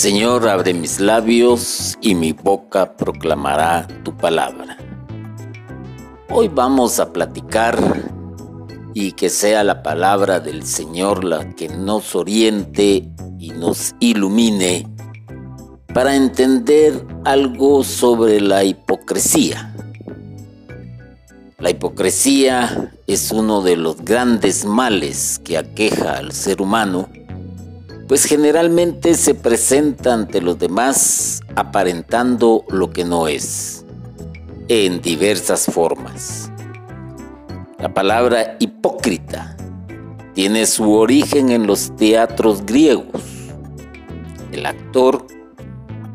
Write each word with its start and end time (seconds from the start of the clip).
Señor, 0.00 0.48
abre 0.48 0.72
mis 0.72 0.98
labios 0.98 1.98
y 2.00 2.14
mi 2.14 2.32
boca 2.32 2.96
proclamará 2.96 3.86
tu 4.02 4.16
palabra. 4.16 4.78
Hoy 6.30 6.48
vamos 6.48 6.98
a 6.98 7.12
platicar 7.12 7.76
y 8.94 9.12
que 9.12 9.28
sea 9.28 9.62
la 9.62 9.82
palabra 9.82 10.40
del 10.40 10.64
Señor 10.64 11.22
la 11.22 11.54
que 11.54 11.68
nos 11.68 12.16
oriente 12.16 13.10
y 13.38 13.50
nos 13.50 13.94
ilumine 14.00 14.88
para 15.92 16.16
entender 16.16 17.06
algo 17.26 17.84
sobre 17.84 18.40
la 18.40 18.64
hipocresía. 18.64 19.74
La 21.58 21.68
hipocresía 21.68 22.90
es 23.06 23.30
uno 23.32 23.60
de 23.60 23.76
los 23.76 24.02
grandes 24.02 24.64
males 24.64 25.38
que 25.44 25.58
aqueja 25.58 26.14
al 26.14 26.32
ser 26.32 26.62
humano 26.62 27.10
pues 28.10 28.24
generalmente 28.24 29.14
se 29.14 29.36
presenta 29.36 30.12
ante 30.12 30.40
los 30.40 30.58
demás 30.58 31.42
aparentando 31.54 32.64
lo 32.68 32.90
que 32.90 33.04
no 33.04 33.28
es, 33.28 33.84
en 34.66 35.00
diversas 35.00 35.66
formas. 35.66 36.50
La 37.78 37.94
palabra 37.94 38.56
hipócrita 38.58 39.56
tiene 40.34 40.66
su 40.66 40.92
origen 40.92 41.50
en 41.50 41.68
los 41.68 41.94
teatros 41.94 42.66
griegos. 42.66 43.22
El 44.50 44.66
actor 44.66 45.24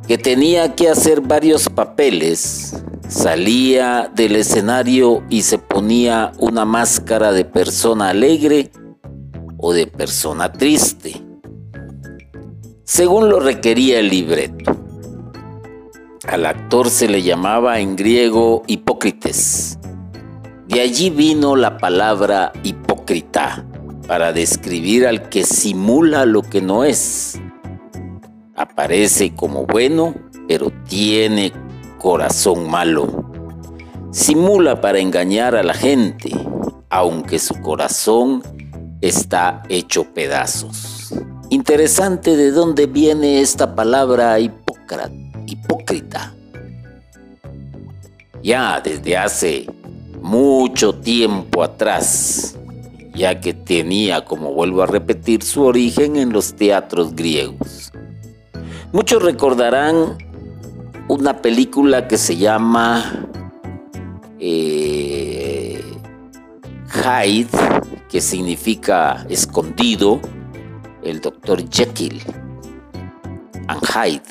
que 0.05 0.17
tenía 0.17 0.75
que 0.75 0.89
hacer 0.89 1.21
varios 1.21 1.69
papeles 1.69 2.75
salía 3.07 4.11
del 4.13 4.35
escenario 4.35 5.23
y 5.29 5.43
se 5.43 5.59
ponía 5.59 6.33
una 6.39 6.65
máscara 6.65 7.31
de 7.31 7.45
persona 7.45 8.09
alegre 8.09 8.69
o 9.55 9.71
de 9.71 9.87
persona 9.87 10.51
triste 10.51 11.24
según 12.85 13.29
lo 13.29 13.39
requería 13.39 13.99
el 13.99 14.09
libreto. 14.09 14.77
Al 16.27 16.45
actor 16.45 16.89
se 16.91 17.09
le 17.09 17.23
llamaba 17.23 17.79
en 17.79 17.95
griego 17.95 18.61
Hipócrites. 18.67 19.79
De 20.67 20.81
allí 20.81 21.09
vino 21.09 21.55
la 21.55 21.77
palabra 21.77 22.53
hipócrita 22.63 23.65
para 24.07 24.33
describir 24.33 25.07
al 25.07 25.29
que 25.29 25.43
simula 25.43 26.25
lo 26.25 26.43
que 26.43 26.61
no 26.61 26.83
es. 26.83 27.39
Aparece 28.55 29.33
como 29.35 29.65
bueno, 29.65 30.13
pero 30.47 30.71
tiene 30.87 31.53
corazón 31.97 32.69
malo. 32.69 33.31
Simula 34.11 34.79
para 34.79 34.99
engañar 34.99 35.55
a 35.55 35.63
la 35.63 35.73
gente, 35.73 36.31
aunque 36.89 37.39
su 37.39 37.55
corazón 37.61 38.43
está 39.01 39.63
hecho 39.69 40.13
pedazos. 40.13 40.94
Interesante 41.49 42.35
de 42.35 42.51
dónde 42.51 42.87
viene 42.87 43.41
esta 43.41 43.75
palabra 43.75 44.39
hipócrita. 44.39 46.33
Ya 48.43 48.81
desde 48.81 49.17
hace 49.17 49.67
mucho 50.21 50.95
tiempo 50.95 51.63
atrás, 51.63 52.55
ya 53.13 53.39
que 53.39 53.53
tenía, 53.53 54.25
como 54.25 54.53
vuelvo 54.53 54.83
a 54.83 54.87
repetir, 54.87 55.43
su 55.43 55.63
origen 55.63 56.15
en 56.15 56.31
los 56.33 56.55
teatros 56.55 57.15
griegos. 57.15 57.91
Muchos 58.91 59.21
recordarán 59.21 60.17
una 61.07 61.41
película 61.41 62.07
que 62.07 62.17
se 62.17 62.37
llama 62.37 63.27
eh, 64.39 65.83
que 68.09 68.19
significa 68.19 69.25
escondido, 69.29 70.19
el 71.05 71.21
doctor 71.21 71.63
Jekyll 71.69 72.21
and 73.67 73.81
Hyde. 73.85 74.23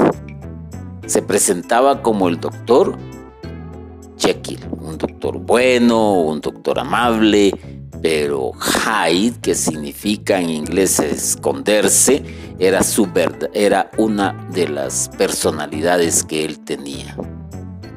Se 1.06 1.22
presentaba 1.22 2.02
como 2.02 2.28
el 2.28 2.40
doctor 2.40 2.96
Jekyll, 4.18 4.60
un 4.80 4.98
doctor 4.98 5.38
bueno, 5.38 6.20
un 6.20 6.40
doctor 6.40 6.78
amable, 6.78 7.52
pero 8.02 8.52
Hyde, 8.52 9.40
que 9.40 9.54
significa 9.54 10.40
en 10.40 10.50
inglés 10.50 10.98
esconderse, 11.00 12.22
era, 12.58 12.82
su 12.82 13.08
era 13.52 13.90
una 13.96 14.32
de 14.52 14.68
las 14.68 15.08
personalidades 15.16 16.22
que 16.22 16.44
él 16.44 16.58
tenía. 16.60 17.16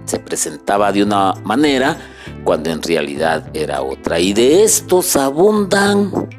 Se 0.05 0.19
presentaba 0.19 0.91
de 0.91 1.03
una 1.03 1.33
manera 1.43 1.97
cuando 2.43 2.69
en 2.69 2.81
realidad 2.81 3.49
era 3.53 3.81
otra. 3.81 4.19
Y 4.19 4.33
de 4.33 4.63
estos 4.63 5.17
abundan 5.17 6.29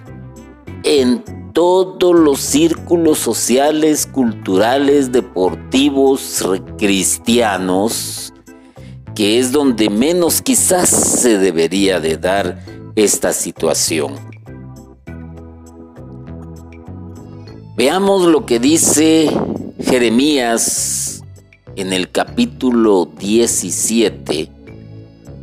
en 0.82 1.37
todos 1.58 2.14
los 2.14 2.38
círculos 2.38 3.18
sociales, 3.18 4.06
culturales, 4.06 5.10
deportivos, 5.10 6.46
cristianos, 6.78 8.32
que 9.16 9.40
es 9.40 9.50
donde 9.50 9.90
menos 9.90 10.40
quizás 10.40 10.88
se 10.88 11.36
debería 11.36 11.98
de 11.98 12.16
dar 12.16 12.64
esta 12.94 13.32
situación. 13.32 14.14
Veamos 17.76 18.26
lo 18.26 18.46
que 18.46 18.60
dice 18.60 19.28
Jeremías 19.80 21.24
en 21.74 21.92
el 21.92 22.12
capítulo 22.12 23.10
17, 23.18 24.48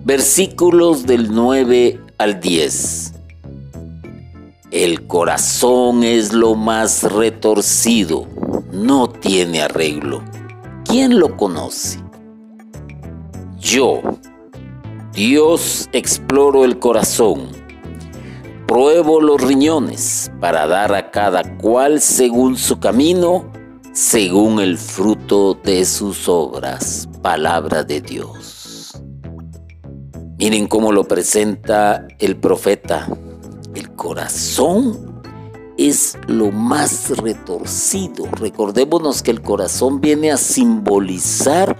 versículos 0.05 1.05
del 1.05 1.33
9 1.35 1.99
al 2.17 2.39
10. 2.39 3.14
El 4.75 5.07
corazón 5.07 6.03
es 6.03 6.33
lo 6.33 6.55
más 6.55 7.03
retorcido, 7.03 8.27
no 8.73 9.07
tiene 9.07 9.61
arreglo. 9.61 10.21
¿Quién 10.83 11.17
lo 11.17 11.37
conoce? 11.37 12.01
Yo, 13.57 14.01
Dios, 15.13 15.87
exploro 15.93 16.65
el 16.65 16.77
corazón, 16.77 17.51
pruebo 18.67 19.21
los 19.21 19.39
riñones 19.39 20.29
para 20.41 20.67
dar 20.67 20.93
a 20.93 21.09
cada 21.09 21.55
cual 21.55 22.01
según 22.01 22.57
su 22.57 22.77
camino, 22.77 23.49
según 23.93 24.59
el 24.59 24.77
fruto 24.77 25.53
de 25.53 25.85
sus 25.85 26.27
obras. 26.27 27.07
Palabra 27.21 27.85
de 27.85 28.01
Dios. 28.01 29.01
Miren 30.37 30.67
cómo 30.67 30.91
lo 30.91 31.05
presenta 31.05 32.05
el 32.19 32.35
profeta 32.35 33.07
el 33.75 33.91
corazón 33.91 35.21
es 35.77 36.17
lo 36.27 36.51
más 36.51 37.17
retorcido. 37.17 38.25
Recordémonos 38.31 39.21
que 39.21 39.31
el 39.31 39.41
corazón 39.41 40.01
viene 40.01 40.31
a 40.31 40.37
simbolizar 40.37 41.77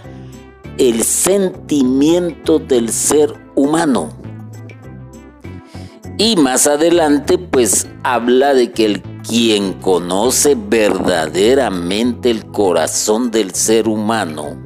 el 0.77 1.03
sentimiento 1.03 2.59
del 2.59 2.89
ser 2.89 3.33
humano. 3.55 4.09
Y 6.17 6.35
más 6.35 6.67
adelante 6.67 7.37
pues 7.37 7.87
habla 8.03 8.53
de 8.53 8.71
que 8.71 8.85
el 8.85 9.01
quien 9.27 9.73
conoce 9.73 10.55
verdaderamente 10.55 12.29
el 12.29 12.45
corazón 12.45 13.31
del 13.31 13.55
ser 13.55 13.87
humano 13.87 14.65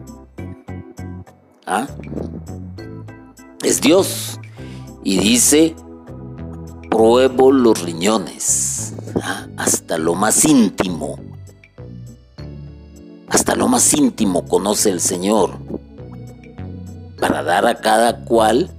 ¿ah? 1.66 1.88
es 3.64 3.82
Dios. 3.82 4.40
Y 5.04 5.18
dice, 5.18 5.76
pruebo 6.90 7.52
los 7.52 7.82
riñones, 7.82 8.94
¿ah? 9.22 9.48
hasta 9.58 9.98
lo 9.98 10.16
más 10.16 10.46
íntimo. 10.46 11.20
Hasta 13.30 13.56
lo 13.56 13.68
más 13.68 13.94
íntimo 13.94 14.46
conoce 14.46 14.90
el 14.90 15.00
Señor 15.00 15.58
para 17.20 17.44
dar 17.44 17.68
a 17.68 17.76
cada 17.76 18.26
cual 18.26 18.72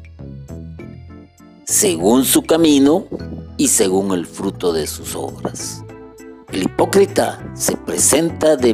según 1.64 2.24
su 2.24 2.42
camino 2.42 3.06
y 3.56 3.68
según 3.68 4.12
el 4.12 4.26
fruto 4.26 4.72
de 4.72 4.86
sus 4.86 5.14
obras. 5.14 5.84
El 6.50 6.64
hipócrita 6.64 7.38
se 7.54 7.76
presenta 7.76 8.56
de, 8.56 8.72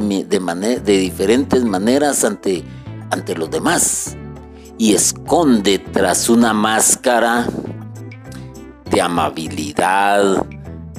diferentes 0.83 1.63
maneras 1.63 2.23
ante 2.23 2.63
los 3.35 3.51
demás 3.51 4.17
y 4.79 4.93
esconde 4.93 5.79
tras 5.79 6.29
una 6.29 6.53
máscara 6.53 7.47
de 8.97 9.01
amabilidad, 9.01 10.43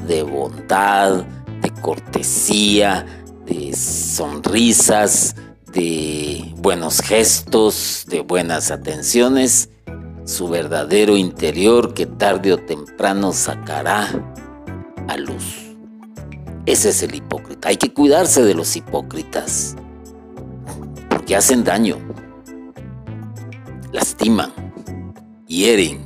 de 0.07 0.23
bondad, 0.23 1.25
de 1.61 1.71
cortesía, 1.83 3.05
de 3.45 3.75
sonrisas, 3.75 5.35
de 5.73 6.55
buenos 6.59 7.01
gestos, 7.01 8.05
de 8.07 8.21
buenas 8.21 8.71
atenciones, 8.71 9.71
su 10.25 10.47
verdadero 10.49 11.17
interior 11.17 11.93
que 11.93 12.07
tarde 12.07 12.53
o 12.53 12.59
temprano 12.59 13.33
sacará 13.33 14.09
a 15.09 15.17
luz. 15.17 15.75
Ese 16.67 16.91
es 16.91 17.03
el 17.03 17.17
hipócrita. 17.17 17.69
Hay 17.69 17.79
que 17.79 17.93
cuidarse 17.93 18.45
de 18.45 18.55
los 18.55 18.77
hipócritas, 18.77 19.75
porque 21.11 21.35
hacen 21.35 21.65
daño, 21.65 21.97
lastiman, 23.91 24.53
hieren, 25.49 26.05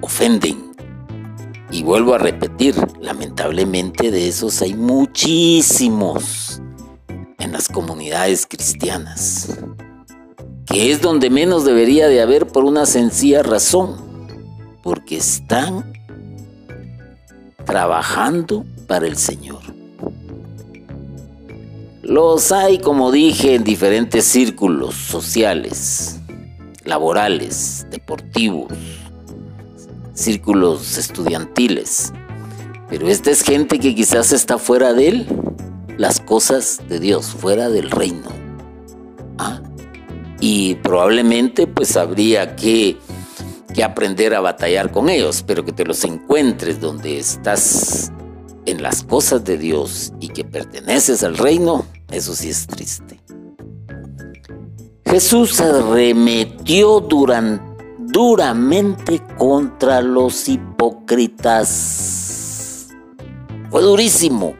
ofenden 0.00 0.69
y 1.72 1.82
vuelvo 1.82 2.14
a 2.14 2.18
repetir, 2.18 2.74
lamentablemente 3.00 4.10
de 4.10 4.28
esos 4.28 4.60
hay 4.62 4.74
muchísimos 4.74 6.60
en 7.38 7.52
las 7.52 7.68
comunidades 7.68 8.46
cristianas, 8.46 9.58
que 10.66 10.90
es 10.90 11.00
donde 11.00 11.30
menos 11.30 11.64
debería 11.64 12.08
de 12.08 12.20
haber 12.20 12.46
por 12.46 12.64
una 12.64 12.86
sencilla 12.86 13.42
razón, 13.42 13.96
porque 14.82 15.16
están 15.16 15.92
trabajando 17.64 18.64
para 18.86 19.06
el 19.06 19.16
Señor. 19.16 19.60
Los 22.02 22.50
hay, 22.50 22.78
como 22.78 23.12
dije, 23.12 23.54
en 23.54 23.62
diferentes 23.62 24.24
círculos 24.24 24.96
sociales, 24.96 26.18
laborales, 26.84 27.86
deportivos, 27.90 28.72
círculos 30.20 30.98
estudiantiles. 30.98 32.12
Pero 32.88 33.08
esta 33.08 33.30
es 33.30 33.42
gente 33.42 33.78
que 33.78 33.94
quizás 33.94 34.32
está 34.32 34.58
fuera 34.58 34.92
de 34.92 35.08
él, 35.08 35.26
las 35.96 36.20
cosas 36.20 36.80
de 36.88 36.98
Dios, 36.98 37.26
fuera 37.26 37.68
del 37.68 37.90
reino. 37.90 38.28
¿Ah? 39.38 39.60
Y 40.40 40.76
probablemente 40.76 41.66
pues 41.66 41.96
habría 41.96 42.56
que, 42.56 42.96
que 43.74 43.84
aprender 43.84 44.34
a 44.34 44.40
batallar 44.40 44.90
con 44.90 45.08
ellos, 45.08 45.44
pero 45.46 45.64
que 45.64 45.72
te 45.72 45.84
los 45.84 46.04
encuentres 46.04 46.80
donde 46.80 47.18
estás 47.18 48.10
en 48.66 48.82
las 48.82 49.02
cosas 49.02 49.44
de 49.44 49.58
Dios 49.58 50.12
y 50.20 50.28
que 50.28 50.44
perteneces 50.44 51.22
al 51.22 51.36
reino, 51.36 51.86
eso 52.10 52.34
sí 52.34 52.50
es 52.50 52.66
triste. 52.66 53.20
Jesús 55.06 55.60
arremetió 55.60 57.02
duramente 58.12 59.20
contra 59.36 60.00
los 60.00 60.48
hipócritas. 60.48 62.00
Fue 63.70 63.82
durísimo. 63.82 64.54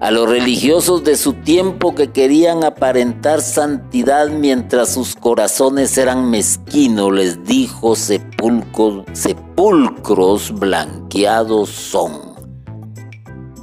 A 0.00 0.12
los 0.12 0.30
religiosos 0.30 1.02
de 1.02 1.16
su 1.16 1.32
tiempo 1.32 1.94
que 1.96 2.12
querían 2.12 2.62
aparentar 2.62 3.40
santidad 3.40 4.28
mientras 4.28 4.94
sus 4.94 5.16
corazones 5.16 5.98
eran 5.98 6.30
mezquinos, 6.30 7.12
les 7.12 7.44
dijo 7.44 7.96
sepulcros, 7.96 9.04
sepulcros 9.12 10.56
blanqueados 10.56 11.70
son. 11.70 12.12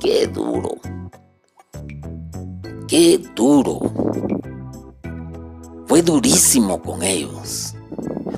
Qué 0.02 0.28
duro. 0.28 0.76
Qué 2.90 3.18
duro. 3.34 3.80
Fue 5.88 6.02
durísimo 6.02 6.82
con 6.82 7.02
ellos. 7.02 7.75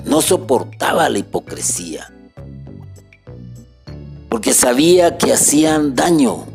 No 0.08 0.22
soportaba 0.22 1.08
la 1.08 1.18
hipocresía. 1.18 2.12
Porque 4.28 4.54
sabía 4.54 5.18
que 5.18 5.32
hacían 5.32 5.94
daño. 5.94 6.46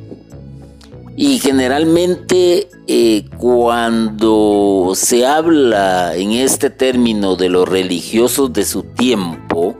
Y 1.15 1.37
generalmente 1.37 2.67
eh, 2.87 3.25
cuando 3.37 4.93
se 4.95 5.27
habla 5.27 6.15
en 6.15 6.31
este 6.31 6.71
término 6.71 7.35
de 7.35 7.49
los 7.49 7.69
religiosos 7.69 8.51
de 8.51 8.65
su 8.65 8.81
tiempo, 8.81 9.75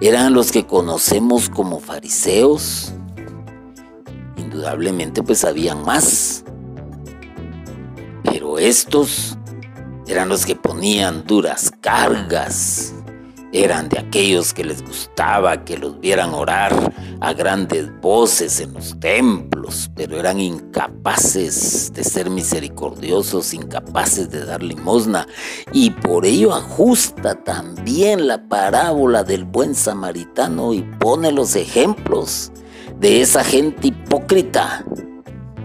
eran 0.00 0.34
los 0.34 0.50
que 0.50 0.66
conocemos 0.66 1.48
como 1.48 1.78
fariseos. 1.78 2.92
Indudablemente 4.36 5.22
pues 5.22 5.44
habían 5.44 5.84
más. 5.84 6.44
Pero 8.24 8.58
estos 8.58 9.37
eran 10.08 10.30
los 10.30 10.46
que 10.46 10.56
ponían 10.56 11.24
duras 11.26 11.70
cargas, 11.82 12.94
eran 13.52 13.90
de 13.90 13.98
aquellos 13.98 14.54
que 14.54 14.64
les 14.64 14.82
gustaba 14.82 15.64
que 15.64 15.76
los 15.76 16.00
vieran 16.00 16.32
orar 16.32 16.92
a 17.20 17.32
grandes 17.34 17.90
voces 18.00 18.60
en 18.60 18.72
los 18.72 18.98
templos, 19.00 19.90
pero 19.94 20.18
eran 20.18 20.40
incapaces 20.40 21.92
de 21.92 22.04
ser 22.04 22.30
misericordiosos, 22.30 23.52
incapaces 23.52 24.30
de 24.30 24.44
dar 24.44 24.62
limosna. 24.62 25.26
Y 25.72 25.90
por 25.90 26.24
ello 26.24 26.54
ajusta 26.54 27.34
también 27.34 28.26
la 28.26 28.48
parábola 28.48 29.24
del 29.24 29.44
buen 29.44 29.74
samaritano 29.74 30.72
y 30.72 30.82
pone 30.98 31.32
los 31.32 31.54
ejemplos 31.54 32.50
de 32.98 33.20
esa 33.20 33.44
gente 33.44 33.88
hipócrita 33.88 34.84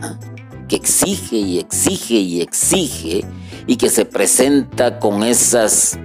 ¿ah? 0.01 0.19
que 0.68 0.75
exige 0.75 1.38
y 1.38 1.60
exige 1.60 2.16
y 2.16 2.42
exige 2.42 3.25
y 3.68 3.77
que 3.77 3.89
se 3.89 4.06
presenta 4.06 5.00
con 5.00 5.24
esas 5.24 5.98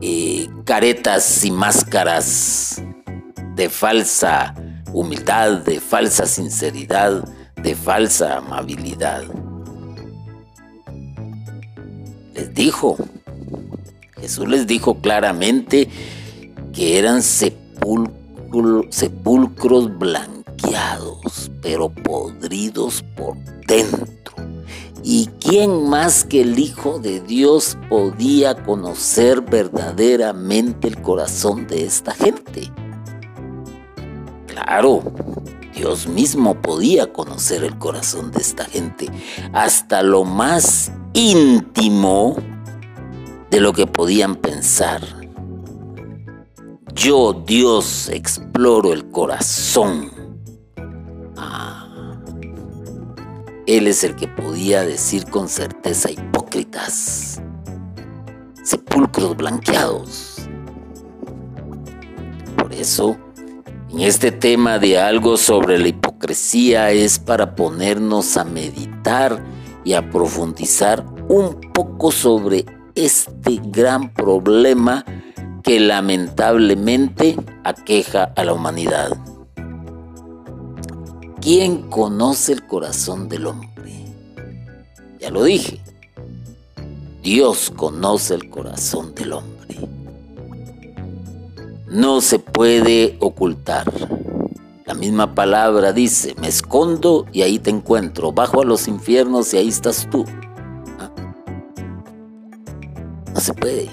eh, 0.00 0.48
caretas 0.64 1.44
y 1.44 1.50
máscaras 1.50 2.82
de 3.54 3.68
falsa 3.68 4.54
humildad, 4.92 5.58
de 5.58 5.80
falsa 5.80 6.26
sinceridad, 6.26 7.24
de 7.56 7.74
falsa 7.74 8.38
amabilidad. 8.38 9.24
Les 12.34 12.54
dijo, 12.54 12.96
Jesús 14.20 14.48
les 14.48 14.66
dijo 14.66 15.00
claramente 15.00 15.88
que 16.72 16.98
eran 16.98 17.22
sepulcros 17.22 18.08
blanqueados, 19.98 21.50
pero 21.60 21.90
podridos 21.90 23.04
por 23.16 23.36
dentro 23.66 24.17
¿Y 25.02 25.28
quién 25.40 25.88
más 25.88 26.24
que 26.24 26.42
el 26.42 26.58
Hijo 26.58 26.98
de 26.98 27.20
Dios 27.20 27.78
podía 27.88 28.62
conocer 28.64 29.40
verdaderamente 29.42 30.88
el 30.88 31.00
corazón 31.00 31.66
de 31.66 31.84
esta 31.84 32.12
gente? 32.12 32.72
Claro, 34.46 35.02
Dios 35.74 36.08
mismo 36.08 36.60
podía 36.60 37.12
conocer 37.12 37.62
el 37.62 37.78
corazón 37.78 38.32
de 38.32 38.40
esta 38.40 38.64
gente, 38.64 39.08
hasta 39.52 40.02
lo 40.02 40.24
más 40.24 40.90
íntimo 41.14 42.36
de 43.50 43.60
lo 43.60 43.72
que 43.72 43.86
podían 43.86 44.34
pensar. 44.36 45.00
Yo, 46.94 47.44
Dios, 47.46 48.08
exploro 48.08 48.92
el 48.92 49.08
corazón 49.10 50.10
Él 53.68 53.86
es 53.86 54.02
el 54.02 54.16
que 54.16 54.26
podía 54.26 54.82
decir 54.82 55.26
con 55.26 55.46
certeza 55.46 56.10
hipócritas, 56.10 57.38
sepulcros 58.64 59.36
blanqueados. 59.36 60.38
Por 62.56 62.72
eso, 62.72 63.18
en 63.90 64.00
este 64.00 64.32
tema 64.32 64.78
de 64.78 64.98
algo 64.98 65.36
sobre 65.36 65.78
la 65.78 65.88
hipocresía 65.88 66.92
es 66.92 67.18
para 67.18 67.54
ponernos 67.54 68.38
a 68.38 68.44
meditar 68.44 69.44
y 69.84 69.92
a 69.92 70.08
profundizar 70.08 71.04
un 71.28 71.60
poco 71.74 72.10
sobre 72.10 72.64
este 72.94 73.60
gran 73.64 74.14
problema 74.14 75.04
que 75.62 75.78
lamentablemente 75.78 77.36
aqueja 77.64 78.32
a 78.34 78.44
la 78.44 78.54
humanidad. 78.54 79.10
¿Quién 81.50 81.88
conoce 81.88 82.52
el 82.52 82.66
corazón 82.66 83.26
del 83.30 83.46
hombre? 83.46 84.04
Ya 85.18 85.30
lo 85.30 85.44
dije. 85.44 85.80
Dios 87.22 87.72
conoce 87.74 88.34
el 88.34 88.50
corazón 88.50 89.14
del 89.14 89.32
hombre. 89.32 89.78
No 91.86 92.20
se 92.20 92.38
puede 92.38 93.16
ocultar. 93.20 93.90
La 94.84 94.92
misma 94.92 95.34
palabra 95.34 95.94
dice, 95.94 96.34
me 96.38 96.48
escondo 96.48 97.24
y 97.32 97.40
ahí 97.40 97.58
te 97.58 97.70
encuentro. 97.70 98.30
Bajo 98.30 98.60
a 98.60 98.66
los 98.66 98.86
infiernos 98.86 99.54
y 99.54 99.56
ahí 99.56 99.68
estás 99.68 100.06
tú. 100.10 100.26
¿Ah? 100.98 101.10
No 103.32 103.40
se 103.40 103.54
puede. 103.54 103.88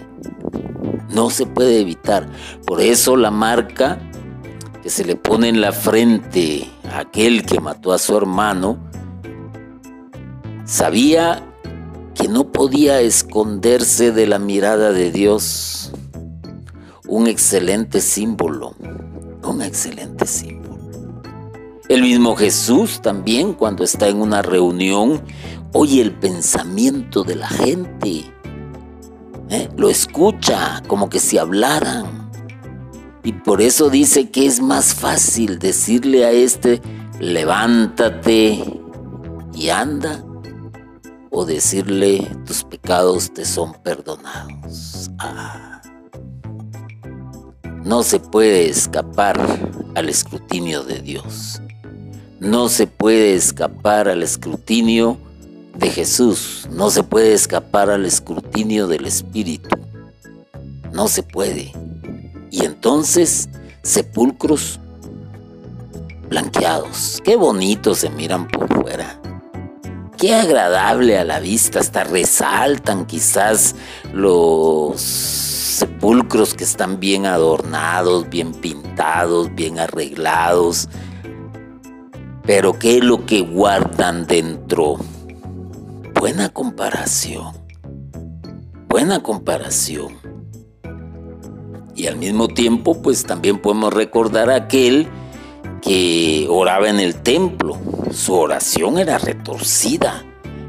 No 1.10 1.30
se 1.30 1.46
puede 1.46 1.80
evitar. 1.80 2.28
Por 2.66 2.82
eso 2.82 3.16
la 3.16 3.32
marca 3.32 3.98
que 4.84 4.90
se 4.90 5.06
le 5.06 5.16
pone 5.16 5.48
en 5.48 5.62
la 5.62 5.72
frente 5.72 6.70
aquel 7.00 7.46
que 7.46 7.60
mató 7.60 7.92
a 7.94 7.98
su 7.98 8.16
hermano, 8.16 8.78
sabía 10.66 11.44
que 12.14 12.28
no 12.28 12.52
podía 12.52 13.02
esconderse 13.02 14.12
de 14.12 14.28
la 14.28 14.40
mirada 14.40 14.92
de 14.92 15.12
Dios. 15.12 15.92
Un 17.08 17.28
excelente 17.28 18.02
símbolo, 18.02 18.76
un 19.44 19.62
excelente 19.62 20.26
símbolo. 20.26 20.76
El 21.88 22.02
mismo 22.02 22.36
Jesús 22.36 23.02
también 23.02 23.54
cuando 23.54 23.84
está 23.84 24.08
en 24.08 24.20
una 24.20 24.42
reunión 24.42 25.22
oye 25.74 26.02
el 26.02 26.14
pensamiento 26.14 27.24
de 27.24 27.36
la 27.36 27.48
gente, 27.48 28.32
¿eh? 29.50 29.70
lo 29.76 29.90
escucha 29.90 30.82
como 30.88 31.10
que 31.10 31.20
si 31.20 31.38
hablaran 31.38 32.25
y 33.26 33.34
por 33.34 33.62
eso 33.62 33.90
dice 33.90 34.30
que 34.30 34.46
es 34.46 34.62
más 34.62 34.94
fácil 34.94 35.60
decirle 35.60 36.24
a 36.24 36.32
este, 36.32 36.82
levántate 37.20 38.64
y 39.54 39.70
anda, 39.70 40.24
o 41.32 41.44
decirle, 41.44 42.26
tus 42.46 42.64
pecados 42.64 43.34
te 43.34 43.44
son 43.44 43.74
perdonados. 43.84 45.12
Ah. 45.20 45.82
No 47.84 48.04
se 48.04 48.22
puede 48.22 48.70
escapar 48.70 49.38
al 49.96 50.08
escrutinio 50.08 50.84
de 50.84 51.02
Dios. 51.02 51.62
No 52.40 52.70
se 52.70 52.88
puede 52.88 53.36
escapar 53.36 54.08
al 54.08 54.24
escrutinio 54.24 55.18
de 55.78 55.90
Jesús 55.90 56.68
no 56.72 56.90
se 56.90 57.04
puede 57.04 57.34
escapar 57.34 57.90
al 57.90 58.06
escrutinio 58.06 58.88
del 58.88 59.06
Espíritu. 59.06 59.70
No 60.92 61.08
se 61.08 61.24
puede. 61.24 61.74
Y 62.52 62.66
entonces, 62.66 63.50
sepulcros 63.84 64.80
blanqueados. 66.30 67.22
Qué 67.24 67.36
bonitos 67.36 68.00
se 68.00 68.10
miran 68.10 68.48
por 68.48 68.72
fuera. 68.74 69.20
Qué 70.18 70.34
agradable 70.34 71.18
a 71.18 71.24
la 71.24 71.40
vista. 71.40 71.80
Hasta 71.80 72.04
resaltan 72.04 73.06
quizás 73.06 73.76
los 74.14 75.02
sepulcros 75.02 76.54
que 76.54 76.64
están 76.64 77.00
bien 77.00 77.26
adornados, 77.26 78.30
bien 78.30 78.54
pintados, 78.54 79.54
bien 79.54 79.80
arreglados. 79.80 80.90
Pero 82.44 82.78
¿qué 82.80 82.98
es 82.98 83.04
lo 83.04 83.26
que 83.26 83.42
guardan 83.42 84.26
dentro? 84.26 84.98
Buena 86.14 86.50
comparación. 86.50 87.54
Buena 88.88 89.22
comparación. 89.22 90.25
Y 92.06 92.08
al 92.08 92.18
mismo 92.18 92.48
tiempo, 92.48 93.02
pues 93.02 93.24
también 93.24 93.58
podemos 93.58 93.92
recordar 93.92 94.52
a 94.52 94.56
aquel 94.58 95.08
que 95.82 96.46
oraba 96.52 96.88
en 96.88 97.00
el 97.00 97.16
templo. 97.16 97.80
Su 98.12 98.36
oración 98.36 99.00
era 99.00 99.18
retorcida. 99.18 100.24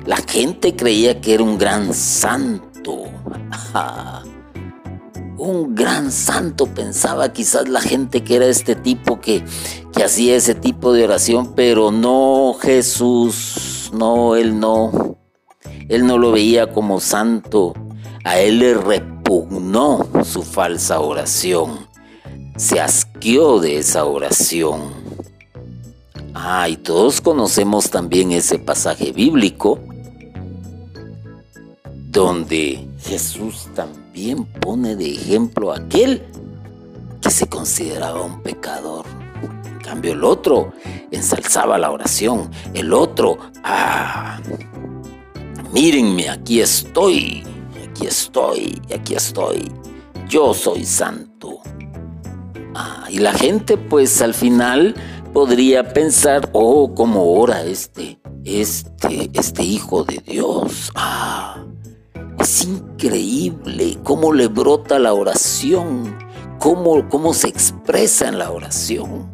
La 0.06 0.16
gente 0.16 0.74
creía 0.74 1.20
que 1.20 1.34
era 1.34 1.42
un 1.42 1.58
gran 1.58 1.92
santo. 1.92 3.10
un 5.36 5.74
gran 5.74 6.10
santo 6.10 6.68
pensaba 6.68 7.30
quizás 7.34 7.68
la 7.68 7.82
gente 7.82 8.24
que 8.24 8.36
era 8.36 8.46
este 8.46 8.74
tipo 8.74 9.20
que, 9.20 9.44
que 9.92 10.04
hacía 10.04 10.36
ese 10.36 10.54
tipo 10.54 10.94
de 10.94 11.04
oración, 11.04 11.52
pero 11.54 11.90
no 11.90 12.56
Jesús, 12.58 13.90
no, 13.92 14.36
él 14.36 14.58
no. 14.58 15.18
Él 15.90 16.06
no 16.06 16.16
lo 16.16 16.32
veía 16.32 16.72
como 16.72 16.98
santo. 16.98 17.74
A 18.24 18.38
él 18.40 18.58
le 18.58 18.72
repugnó 19.26 20.06
su 20.22 20.42
falsa 20.44 21.00
oración. 21.00 21.88
Se 22.56 22.80
asqueó 22.80 23.58
de 23.58 23.78
esa 23.78 24.04
oración. 24.04 24.82
Ah, 26.32 26.68
y 26.68 26.76
todos 26.76 27.20
conocemos 27.20 27.90
también 27.90 28.30
ese 28.30 28.60
pasaje 28.60 29.10
bíblico 29.10 29.80
donde 32.08 32.86
Jesús 33.00 33.68
también 33.74 34.44
pone 34.44 34.94
de 34.94 35.10
ejemplo 35.10 35.72
a 35.72 35.78
aquel 35.78 36.22
que 37.20 37.30
se 37.30 37.48
consideraba 37.48 38.22
un 38.22 38.42
pecador. 38.42 39.06
En 39.66 39.78
cambio 39.80 40.12
el 40.12 40.22
otro 40.22 40.72
ensalzaba 41.10 41.78
la 41.78 41.90
oración. 41.90 42.48
El 42.74 42.92
otro, 42.92 43.38
ah, 43.64 44.40
mírenme, 45.72 46.28
aquí 46.28 46.60
estoy 46.60 47.42
aquí 47.96 48.06
estoy, 48.06 48.82
aquí 48.94 49.14
estoy, 49.14 49.72
yo 50.28 50.52
soy 50.52 50.84
santo. 50.84 51.60
Ah, 52.74 53.06
y 53.08 53.20
la 53.20 53.32
gente 53.32 53.78
pues 53.78 54.20
al 54.20 54.34
final 54.34 54.94
podría 55.32 55.94
pensar, 55.94 56.50
oh, 56.52 56.94
cómo 56.94 57.32
ora 57.32 57.62
este, 57.62 58.20
este, 58.44 59.30
este 59.32 59.62
hijo 59.62 60.04
de 60.04 60.18
Dios. 60.18 60.92
Ah, 60.94 61.64
es 62.38 62.64
increíble 62.64 63.96
cómo 64.02 64.34
le 64.34 64.48
brota 64.48 64.98
la 64.98 65.14
oración, 65.14 66.18
cómo, 66.58 67.08
cómo 67.08 67.32
se 67.32 67.48
expresa 67.48 68.28
en 68.28 68.38
la 68.38 68.50
oración. 68.50 69.32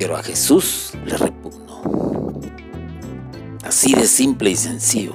Pero 0.00 0.16
a 0.16 0.22
Jesús 0.24 0.90
le 1.06 1.16
repugnó. 1.16 2.40
Así 3.64 3.94
de 3.94 4.08
simple 4.08 4.50
y 4.50 4.56
sencillo. 4.56 5.12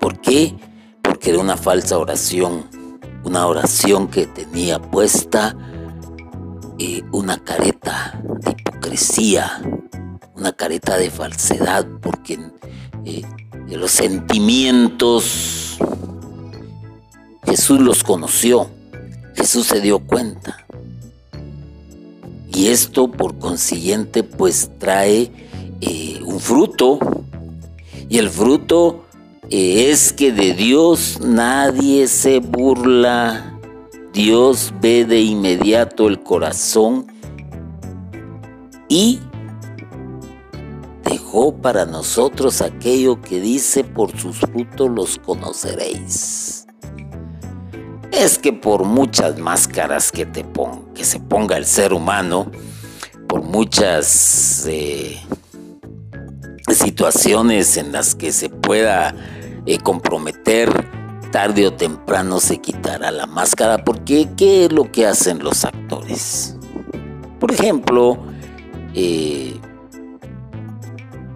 ¿Por 0.00 0.20
qué? 0.20 0.56
Porque 1.24 1.36
era 1.36 1.42
una 1.42 1.56
falsa 1.56 1.96
oración, 1.96 2.68
una 3.24 3.46
oración 3.46 4.08
que 4.08 4.26
tenía 4.26 4.78
puesta 4.78 5.56
eh, 6.78 7.02
una 7.12 7.42
careta 7.42 8.20
de 8.40 8.50
hipocresía, 8.50 9.62
una 10.34 10.52
careta 10.52 10.98
de 10.98 11.10
falsedad, 11.10 11.86
porque 12.02 12.38
eh, 13.06 13.22
los 13.68 13.90
sentimientos 13.90 15.78
Jesús 17.46 17.80
los 17.80 18.04
conoció, 18.04 18.68
Jesús 19.34 19.66
se 19.66 19.80
dio 19.80 20.00
cuenta. 20.00 20.66
Y 22.52 22.66
esto 22.66 23.10
por 23.10 23.38
consiguiente 23.38 24.24
pues 24.24 24.72
trae 24.78 25.32
eh, 25.80 26.20
un 26.22 26.38
fruto 26.38 26.98
y 28.10 28.18
el 28.18 28.28
fruto 28.28 29.03
es 29.50 30.12
que 30.12 30.32
de 30.32 30.54
Dios 30.54 31.18
nadie 31.20 32.08
se 32.08 32.40
burla. 32.40 33.58
Dios 34.12 34.72
ve 34.80 35.04
de 35.04 35.20
inmediato 35.20 36.06
el 36.06 36.22
corazón 36.22 37.06
y 38.88 39.20
dejó 41.04 41.56
para 41.56 41.84
nosotros 41.84 42.62
aquello 42.62 43.20
que 43.20 43.40
dice, 43.40 43.82
por 43.82 44.16
sus 44.16 44.38
frutos 44.38 44.88
los 44.90 45.18
conoceréis. 45.18 46.66
Es 48.12 48.38
que 48.38 48.52
por 48.52 48.84
muchas 48.84 49.38
máscaras 49.38 50.12
que, 50.12 50.28
se 51.02 51.20
ponga 51.20 51.56
el 51.56 51.66
ser 51.66 51.92
humano, 51.92 52.52
por 53.28 53.42
muchas 53.42 54.64
eh, 54.68 55.20
situaciones 56.68 57.76
en 57.76 57.90
las 57.90 58.14
que 58.14 58.30
se 58.30 58.48
pueda 58.48 59.14
eh, 59.66 59.78
comprometer, 59.78 60.88
tarde 61.30 61.66
o 61.66 61.72
temprano 61.72 62.40
se 62.40 62.58
quitará 62.58 63.10
la 63.10 63.26
máscara, 63.26 63.84
porque 63.84 64.28
¿qué 64.36 64.66
es 64.66 64.72
lo 64.72 64.90
que 64.90 65.06
hacen 65.06 65.42
los 65.42 65.64
actores? 65.64 66.56
Por 67.40 67.52
ejemplo, 67.52 68.18
eh, 68.94 69.58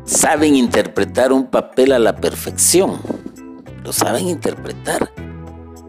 saben 0.04 0.56
interpretar 0.56 1.32
un 1.32 1.46
papel 1.46 1.92
a 1.92 1.98
la 1.98 2.16
perfección, 2.16 2.98
lo 3.82 3.92
saben 3.92 4.28
interpretar, 4.28 5.12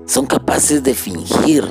son 0.06 0.26
capaces 0.26 0.84
de 0.84 0.94
fingir, 0.96 1.66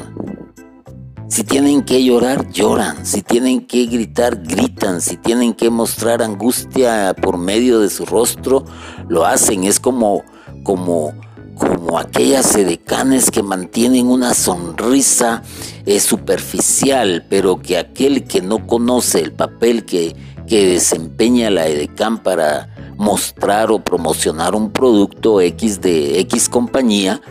si 1.29 1.45
tienen 1.45 1.83
que 1.83 2.03
llorar, 2.03 2.51
lloran. 2.51 3.05
Si 3.05 3.21
tienen 3.21 3.67
que 3.67 3.85
gritar, 3.85 4.43
gritan. 4.43 5.03
Si 5.03 5.19
tienen 5.19 5.53
que 5.53 5.69
mostrar 5.69 6.23
angustia 6.23 7.15
por 7.21 7.37
medio 7.37 7.81
de 7.81 7.91
su 7.91 8.07
rostro, 8.07 8.65
lo 9.09 9.27
hacen. 9.27 9.65
Es 9.65 9.79
como, 9.79 10.25
como, 10.69 11.15
como 11.55 11.99
aquellas 11.99 12.55
edecanes 12.55 13.31
que 13.31 13.43
mantienen 13.43 14.09
una 14.09 14.35
sonrisa 14.35 15.43
eh, 15.87 15.99
superficial, 15.99 17.25
pero 17.31 17.63
que 17.63 17.79
aquel 17.79 18.25
que 18.25 18.43
no 18.43 18.67
conoce 18.67 19.21
el 19.23 19.33
papel 19.33 19.87
que, 19.87 20.15
que 20.47 20.67
desempeña 20.67 21.49
la 21.49 21.69
edecán 21.69 22.23
para 22.23 22.95
mostrar 22.99 23.71
o 23.73 23.83
promocionar 23.83 24.55
un 24.55 24.71
producto 24.71 25.41
X 25.41 25.81
de 25.81 26.21
X 26.21 26.51
compañía, 26.51 27.23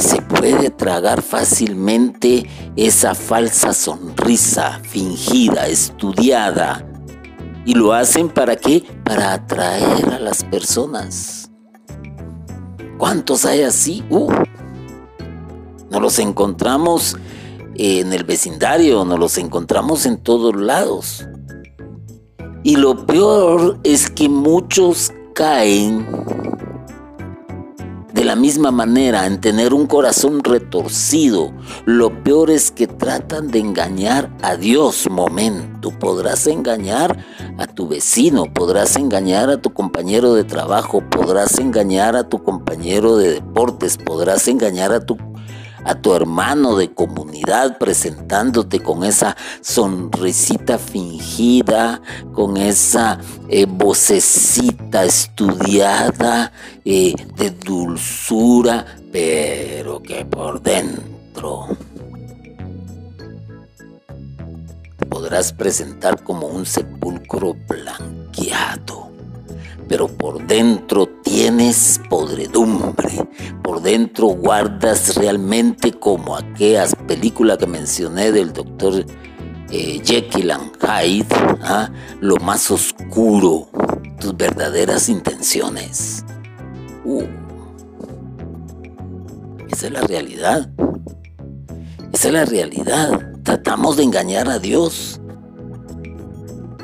se 0.00 0.22
puede 0.22 0.70
tragar 0.70 1.22
fácilmente 1.22 2.48
esa 2.76 3.16
falsa 3.16 3.74
sonrisa 3.74 4.80
fingida, 4.84 5.66
estudiada. 5.66 6.86
¿Y 7.66 7.74
lo 7.74 7.92
hacen 7.94 8.28
para 8.28 8.54
qué? 8.54 8.84
Para 9.04 9.32
atraer 9.32 10.08
a 10.12 10.20
las 10.20 10.44
personas. 10.44 11.49
¿Cuántos 13.00 13.46
hay 13.46 13.62
así? 13.62 14.04
Uh, 14.10 14.30
nos 15.90 16.02
los 16.02 16.18
encontramos 16.18 17.16
en 17.74 18.12
el 18.12 18.24
vecindario, 18.24 19.06
nos 19.06 19.18
los 19.18 19.38
encontramos 19.38 20.04
en 20.04 20.18
todos 20.18 20.54
lados. 20.54 21.26
Y 22.62 22.76
lo 22.76 23.06
peor 23.06 23.80
es 23.84 24.10
que 24.10 24.28
muchos 24.28 25.14
caen 25.34 26.06
la 28.30 28.36
misma 28.36 28.70
manera, 28.70 29.26
en 29.26 29.40
tener 29.40 29.74
un 29.74 29.88
corazón 29.88 30.44
retorcido, 30.44 31.52
lo 31.84 32.22
peor 32.22 32.52
es 32.52 32.70
que 32.70 32.86
tratan 32.86 33.48
de 33.48 33.58
engañar 33.58 34.30
a 34.40 34.54
Dios. 34.54 35.08
Momento, 35.10 35.90
podrás 35.98 36.46
engañar 36.46 37.26
a 37.58 37.66
tu 37.66 37.88
vecino, 37.88 38.44
podrás 38.44 38.94
engañar 38.94 39.50
a 39.50 39.60
tu 39.60 39.72
compañero 39.72 40.34
de 40.34 40.44
trabajo, 40.44 41.02
podrás 41.10 41.58
engañar 41.58 42.14
a 42.14 42.28
tu 42.28 42.44
compañero 42.44 43.16
de 43.16 43.32
deportes, 43.32 43.96
podrás 43.96 44.46
engañar 44.46 44.92
a 44.92 45.04
tu 45.04 45.16
a 45.84 45.94
tu 45.94 46.14
hermano 46.14 46.76
de 46.76 46.92
comunidad 46.92 47.78
presentándote 47.78 48.80
con 48.80 49.04
esa 49.04 49.36
sonrisita 49.60 50.78
fingida, 50.78 52.00
con 52.32 52.56
esa 52.56 53.18
eh, 53.48 53.66
vocecita 53.68 55.04
estudiada 55.04 56.52
eh, 56.84 57.14
de 57.36 57.50
dulzura, 57.50 58.86
pero 59.12 60.02
que 60.02 60.24
por 60.24 60.62
dentro 60.62 61.68
te 64.96 65.06
podrás 65.06 65.52
presentar 65.52 66.22
como 66.22 66.46
un 66.46 66.66
sepulcro 66.66 67.54
blanqueado 67.68 69.09
pero 69.90 70.06
por 70.06 70.46
dentro 70.46 71.08
tienes 71.24 72.00
podredumbre. 72.08 73.10
Por 73.60 73.82
dentro 73.82 74.28
guardas 74.28 75.16
realmente 75.16 75.90
como 75.90 76.36
aquellas 76.36 76.94
películas 76.94 77.58
que 77.58 77.66
mencioné 77.66 78.30
del 78.30 78.52
doctor 78.52 79.04
eh, 79.72 80.00
Jekyll 80.04 80.52
and 80.52 80.70
Hyde, 80.80 81.34
¿ah? 81.62 81.90
lo 82.20 82.36
más 82.36 82.70
oscuro, 82.70 83.68
tus 84.20 84.36
verdaderas 84.36 85.08
intenciones. 85.08 86.24
Uh. 87.04 87.24
Esa 89.72 89.88
es 89.88 89.92
la 89.92 90.02
realidad. 90.02 90.70
Esa 92.12 92.28
es 92.28 92.32
la 92.32 92.44
realidad. 92.44 93.32
Tratamos 93.42 93.96
de 93.96 94.04
engañar 94.04 94.48
a 94.48 94.60
Dios 94.60 95.20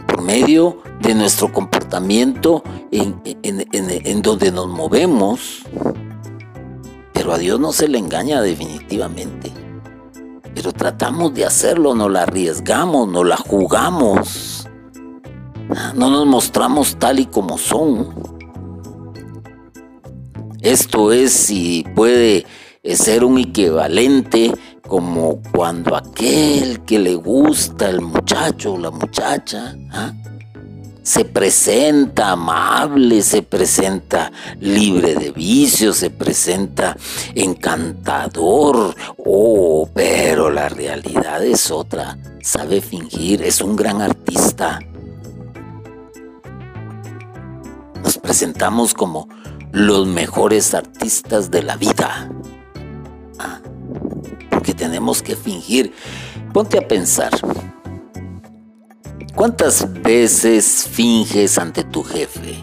por 0.08 0.22
medio 0.22 0.82
de 1.06 1.14
nuestro 1.14 1.52
comportamiento 1.52 2.64
en, 2.90 3.22
en, 3.44 4.22
donde 4.22 4.50
nos 4.50 4.66
movemos. 4.66 5.62
Pero 7.12 7.32
a 7.32 7.38
Dios 7.38 7.60
no 7.60 7.72
se 7.72 7.86
le 7.86 7.98
engaña 7.98 8.42
definitivamente. 8.42 9.52
Pero 10.52 10.72
tratamos 10.72 11.32
de 11.32 11.44
hacerlo, 11.44 11.94
no 11.94 12.08
la 12.08 12.22
arriesgamos, 12.22 13.08
no 13.08 13.22
la 13.22 13.36
jugamos. 13.36 14.68
No 15.94 16.10
nos 16.10 16.26
mostramos 16.26 16.96
tal 16.96 17.20
y 17.20 17.26
como 17.26 17.56
son. 17.56 18.08
Esto 20.60 21.12
es 21.12 21.32
si 21.32 21.84
puede 21.94 22.46
ser 22.82 23.22
un 23.22 23.38
equivalente 23.38 24.52
como 24.88 25.40
cuando 25.52 25.94
aquel 25.94 26.80
que 26.84 26.98
le 26.98 27.14
gusta 27.14 27.88
el 27.88 28.00
muchacho 28.00 28.74
o 28.74 28.78
la 28.78 28.90
muchacha 28.90 29.76
¿ah? 29.92 30.12
Se 31.06 31.24
presenta 31.24 32.32
amable, 32.32 33.22
se 33.22 33.40
presenta 33.40 34.32
libre 34.58 35.14
de 35.14 35.30
vicios, 35.30 35.98
se 35.98 36.10
presenta 36.10 36.96
encantador. 37.36 38.92
Oh, 39.24 39.88
pero 39.94 40.50
la 40.50 40.68
realidad 40.68 41.44
es 41.44 41.70
otra. 41.70 42.18
Sabe 42.42 42.80
fingir, 42.80 43.42
es 43.42 43.60
un 43.60 43.76
gran 43.76 44.02
artista. 44.02 44.80
Nos 48.02 48.18
presentamos 48.18 48.92
como 48.92 49.28
los 49.70 50.08
mejores 50.08 50.74
artistas 50.74 51.52
de 51.52 51.62
la 51.62 51.76
vida 51.76 52.28
que 54.64 54.74
tenemos 54.74 55.22
que 55.22 55.36
fingir. 55.36 55.92
Ponte 56.52 56.78
a 56.78 56.88
pensar. 56.88 57.30
¿Cuántas 59.36 59.92
veces 60.02 60.88
finges 60.90 61.58
ante 61.58 61.84
tu 61.84 62.02
jefe? 62.02 62.54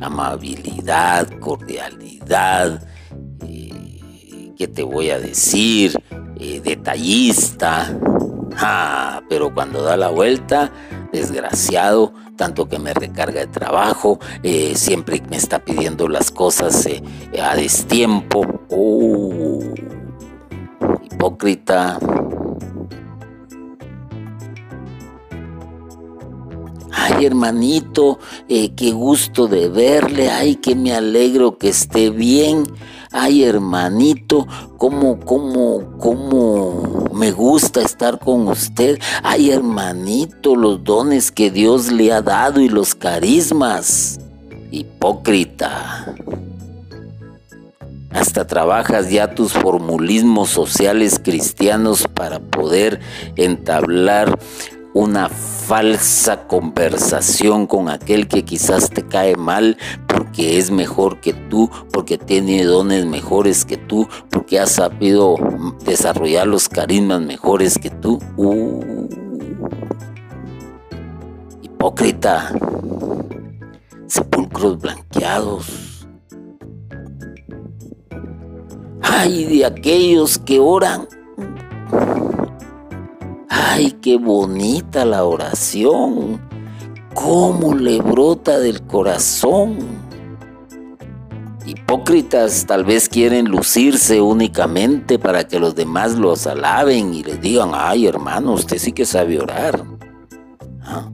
Amabilidad, 0.00 1.28
cordialidad, 1.38 2.82
eh, 3.46 4.54
¿qué 4.56 4.68
te 4.68 4.84
voy 4.84 5.10
a 5.10 5.18
decir? 5.18 5.92
Eh, 6.36 6.62
detallista. 6.64 7.94
Ah, 8.56 9.20
pero 9.28 9.52
cuando 9.52 9.82
da 9.82 9.98
la 9.98 10.08
vuelta, 10.08 10.72
desgraciado, 11.12 12.14
tanto 12.38 12.70
que 12.70 12.78
me 12.78 12.94
recarga 12.94 13.40
de 13.40 13.48
trabajo, 13.48 14.18
eh, 14.42 14.72
siempre 14.76 15.22
me 15.28 15.36
está 15.36 15.58
pidiendo 15.58 16.08
las 16.08 16.30
cosas 16.30 16.88
a 17.38 17.54
destiempo. 17.54 18.46
Oh, 18.70 19.60
hipócrita. 21.02 21.98
Ay, 27.02 27.26
hermanito, 27.26 28.20
eh, 28.48 28.74
qué 28.76 28.92
gusto 28.92 29.48
de 29.48 29.68
verle. 29.68 30.30
Ay, 30.30 30.54
que 30.54 30.76
me 30.76 30.94
alegro 30.94 31.58
que 31.58 31.68
esté 31.68 32.10
bien. 32.10 32.62
Ay, 33.10 33.42
hermanito, 33.42 34.46
cómo, 34.78 35.18
cómo, 35.18 35.98
cómo 35.98 37.10
me 37.12 37.32
gusta 37.32 37.82
estar 37.82 38.20
con 38.20 38.46
usted. 38.46 39.00
Ay, 39.24 39.50
hermanito, 39.50 40.54
los 40.54 40.84
dones 40.84 41.32
que 41.32 41.50
Dios 41.50 41.90
le 41.90 42.12
ha 42.12 42.22
dado 42.22 42.60
y 42.60 42.68
los 42.68 42.94
carismas. 42.94 44.20
Hipócrita. 44.70 46.06
Hasta 48.12 48.46
trabajas 48.46 49.10
ya 49.10 49.34
tus 49.34 49.52
formulismos 49.52 50.50
sociales 50.50 51.18
cristianos 51.18 52.06
para 52.06 52.38
poder 52.38 53.00
entablar 53.36 54.38
una 54.94 55.28
falsa 55.28 56.46
conversación 56.46 57.66
con 57.66 57.88
aquel 57.88 58.28
que 58.28 58.44
quizás 58.44 58.90
te 58.90 59.06
cae 59.06 59.36
mal 59.36 59.78
porque 60.06 60.58
es 60.58 60.70
mejor 60.70 61.20
que 61.20 61.32
tú, 61.32 61.70
porque 61.92 62.18
tiene 62.18 62.64
dones 62.64 63.06
mejores 63.06 63.64
que 63.64 63.76
tú, 63.76 64.08
porque 64.30 64.58
ha 64.58 64.66
sabido 64.66 65.36
desarrollar 65.84 66.46
los 66.46 66.68
carismas 66.68 67.20
mejores 67.20 67.78
que 67.78 67.90
tú. 67.90 68.18
Uh, 68.36 69.08
hipócrita, 71.62 72.52
sepulcros 74.06 74.78
blanqueados 74.78 75.92
Ay, 79.02 79.44
de 79.44 79.66
aquellos 79.66 80.38
que 80.38 80.58
oran. 80.58 81.06
Ay, 83.74 83.92
qué 84.02 84.18
bonita 84.18 85.06
la 85.06 85.24
oración. 85.24 86.42
Cómo 87.14 87.74
le 87.74 88.02
brota 88.02 88.58
del 88.58 88.82
corazón. 88.82 89.78
Hipócritas 91.64 92.66
tal 92.66 92.84
vez 92.84 93.08
quieren 93.08 93.46
lucirse 93.46 94.20
únicamente 94.20 95.18
para 95.18 95.48
que 95.48 95.58
los 95.58 95.74
demás 95.74 96.18
los 96.18 96.46
alaben 96.46 97.14
y 97.14 97.22
les 97.22 97.40
digan, 97.40 97.70
ay 97.72 98.06
hermano, 98.06 98.52
usted 98.52 98.76
sí 98.76 98.92
que 98.92 99.06
sabe 99.06 99.40
orar. 99.40 99.82
¿Ah? 100.82 101.08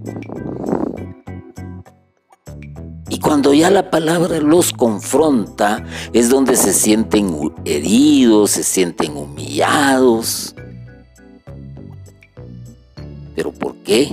Y 3.09 3.21
cuando 3.21 3.55
ya 3.55 3.71
la 3.71 3.89
palabra 3.89 4.41
los 4.41 4.73
confronta, 4.73 5.85
es 6.13 6.29
donde 6.29 6.57
se 6.57 6.73
sienten 6.73 7.53
heridos, 7.65 8.51
se 8.51 8.65
sienten 8.65 9.17
humillados. 9.17 10.57
¿Pero 13.39 13.53
por 13.53 13.77
qué? 13.85 14.09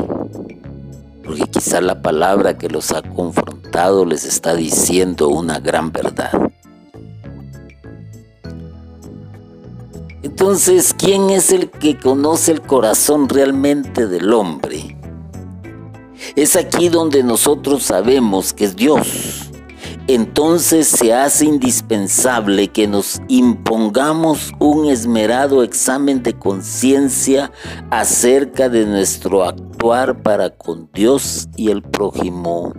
Porque 1.24 1.46
quizá 1.50 1.82
la 1.82 2.04
palabra 2.04 2.60
que 2.60 2.70
los 2.70 2.92
ha 2.92 3.02
confrontado 3.02 4.06
les 4.06 4.24
está 4.24 4.54
diciendo 4.54 5.30
una 5.30 5.60
gran 5.60 5.92
verdad. 5.92 6.30
Entonces, 10.22 10.94
¿quién 10.94 11.32
es 11.32 11.52
el 11.52 11.72
que 11.72 11.98
conoce 11.98 12.52
el 12.52 12.62
corazón 12.62 13.28
realmente 13.28 14.06
del 14.06 14.32
hombre? 14.32 14.96
Es 16.36 16.56
aquí 16.56 16.90
donde 16.90 17.24
nosotros 17.24 17.82
sabemos 17.82 18.54
que 18.54 18.66
es 18.66 18.76
Dios. 18.76 19.50
Entonces 20.08 20.88
se 20.88 21.16
hace 21.16 21.46
indispensable 21.46 22.68
que 22.68 22.88
nos 22.88 23.20
impongamos 23.28 24.52
un 24.60 24.88
esmerado 24.88 25.64
examen 25.64 26.22
de 26.22 26.38
conciencia 26.38 27.52
acerca 27.90 28.70
de 28.70 28.86
nuestro 28.86 29.44
actuar 29.44 30.22
para 30.22 30.52
con 30.52 30.92
Dios 30.94 31.50
y 31.56 31.72
el 31.72 31.82
prójimo. 31.82 32.72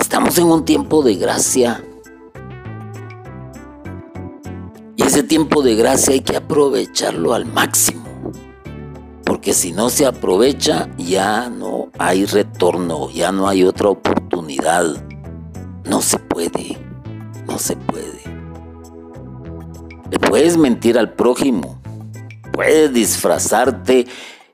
Estamos 0.00 0.36
en 0.38 0.46
un 0.46 0.64
tiempo 0.64 1.04
de 1.04 1.14
gracia. 1.14 1.84
Y 4.96 5.02
ese 5.04 5.22
tiempo 5.22 5.62
de 5.62 5.76
gracia 5.76 6.14
hay 6.14 6.20
que 6.20 6.36
aprovecharlo 6.36 7.32
al 7.32 7.46
máximo 7.46 8.06
porque 9.26 9.52
si 9.52 9.72
no 9.72 9.90
se 9.90 10.06
aprovecha 10.06 10.88
ya 10.96 11.50
no 11.50 11.90
hay 11.98 12.24
retorno, 12.24 13.10
ya 13.10 13.32
no 13.32 13.48
hay 13.48 13.64
otra 13.64 13.90
oportunidad. 13.90 14.15
No 15.84 16.00
se 16.02 16.18
puede, 16.18 16.78
no 17.46 17.58
se 17.58 17.74
puede. 17.74 18.22
Le 20.10 20.18
puedes 20.20 20.56
mentir 20.56 20.98
al 20.98 21.12
prójimo, 21.12 21.80
puedes 22.52 22.92
disfrazarte 22.92 24.06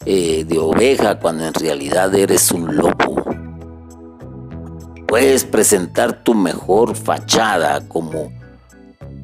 eh, 0.07 0.45
de 0.45 0.59
oveja 0.59 1.19
cuando 1.19 1.47
en 1.47 1.53
realidad 1.53 2.15
eres 2.15 2.51
un 2.53 2.75
lobo. 2.75 3.23
Puedes 5.07 5.45
presentar 5.45 6.25
tu 6.25 6.35
mejor 6.35 6.97
fachada 6.97 7.87
como 7.87 8.33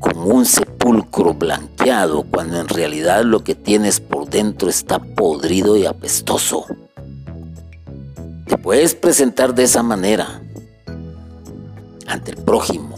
como 0.00 0.26
un 0.26 0.44
sepulcro 0.44 1.34
blanqueado 1.34 2.24
cuando 2.24 2.60
en 2.60 2.68
realidad 2.68 3.24
lo 3.24 3.42
que 3.42 3.54
tienes 3.54 4.00
por 4.00 4.28
dentro 4.28 4.68
está 4.68 4.98
podrido 4.98 5.76
y 5.76 5.86
apestoso. 5.86 6.66
Te 8.46 8.56
puedes 8.58 8.94
presentar 8.94 9.54
de 9.54 9.64
esa 9.64 9.82
manera 9.82 10.40
ante 12.08 12.32
el 12.32 12.38
prójimo, 12.38 12.94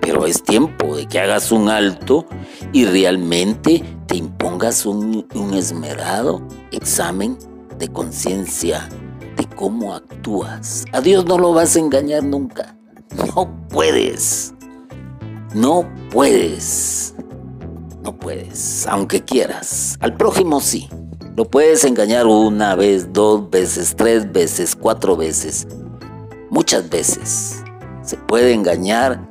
pero 0.00 0.26
es 0.26 0.42
tiempo 0.42 0.96
de 0.96 1.06
que 1.06 1.20
hagas 1.20 1.52
un 1.52 1.68
alto 1.68 2.26
y 2.72 2.84
realmente 2.84 3.82
te 4.06 4.16
impongas 4.16 4.84
un, 4.84 5.26
un 5.34 5.54
esmerado 5.54 6.42
examen 6.70 7.38
de 7.78 7.88
conciencia 7.88 8.88
de 9.36 9.46
cómo 9.56 9.94
actúas. 9.94 10.84
A 10.92 11.00
Dios 11.00 11.24
no 11.24 11.38
lo 11.38 11.52
vas 11.52 11.76
a 11.76 11.78
engañar 11.78 12.24
nunca. 12.24 12.76
No 13.34 13.50
puedes. 13.68 14.54
No 15.54 15.88
puedes. 16.10 17.14
No 18.02 18.16
puedes, 18.16 18.86
aunque 18.88 19.22
quieras. 19.22 19.96
Al 20.00 20.16
prójimo 20.16 20.60
sí. 20.60 20.88
Lo 21.36 21.44
puedes 21.44 21.84
engañar 21.84 22.26
una 22.26 22.74
vez, 22.74 23.12
dos 23.12 23.48
veces, 23.48 23.94
tres 23.96 24.30
veces, 24.32 24.76
cuatro 24.76 25.16
veces. 25.16 25.66
Muchas 26.50 26.90
veces. 26.90 27.61
Se 28.02 28.16
puede 28.16 28.52
engañar 28.52 29.28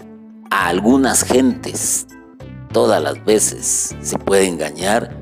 a 0.49 0.67
algunas 0.67 1.23
gentes. 1.23 2.07
Todas 2.71 3.03
las 3.03 3.23
veces 3.25 3.95
se 4.01 4.17
puede 4.17 4.47
engañar 4.47 5.17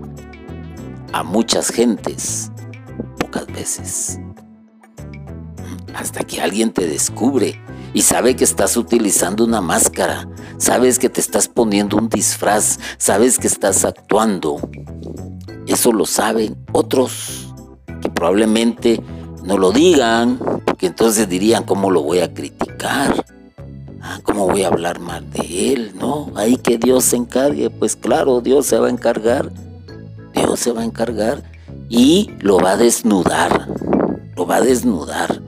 a 1.14 1.24
muchas 1.24 1.70
gentes. 1.70 2.52
Pocas 3.20 3.48
veces. 3.48 4.20
Hasta 5.96 6.24
que 6.24 6.42
alguien 6.42 6.72
te 6.72 6.86
descubre 6.86 7.60
y 7.94 8.04
sabe 8.04 8.36
que 8.36 8.44
estás 8.44 8.78
utilizando 8.78 9.44
una 9.44 9.62
máscara, 9.62 10.30
sabes 10.58 11.00
que 11.00 11.10
te 11.10 11.20
estás 11.20 11.48
poniendo 11.48 11.98
un 11.98 12.08
disfraz, 12.08 12.80
sabes 12.98 13.40
que 13.40 13.48
estás 13.48 13.84
actuando. 13.84 14.58
Eso 15.66 15.92
lo 15.92 16.06
saben 16.06 16.56
otros 16.72 17.54
que 18.02 18.10
probablemente 18.10 19.02
no 19.44 19.58
lo 19.58 19.72
digan, 19.72 20.38
porque 20.66 20.88
entonces 20.88 21.28
dirían, 21.28 21.64
¿cómo 21.64 21.90
lo 21.90 22.04
voy 22.04 22.20
a 22.20 22.32
criticar? 22.34 23.26
¿Cómo 24.24 24.48
voy 24.48 24.64
a 24.64 24.68
hablar 24.68 25.00
mal 25.00 25.30
de 25.32 25.74
él? 25.74 25.92
No, 26.00 26.32
ahí 26.36 26.58
que 26.58 26.78
Dios 26.78 27.06
se 27.06 27.16
encargue. 27.16 27.70
Pues 27.70 27.96
claro, 27.96 28.42
Dios 28.42 28.66
se 28.66 28.78
va 28.80 28.88
a 28.88 28.92
encargar. 28.92 29.52
Dios 30.34 30.60
se 30.60 30.72
va 30.72 30.82
a 30.82 30.86
encargar 30.86 31.44
y 31.90 32.32
lo 32.40 32.58
va 32.58 32.72
a 32.72 32.78
desnudar. 32.78 33.68
Lo 34.36 34.46
va 34.46 34.58
a 34.58 34.62
desnudar 34.62 35.42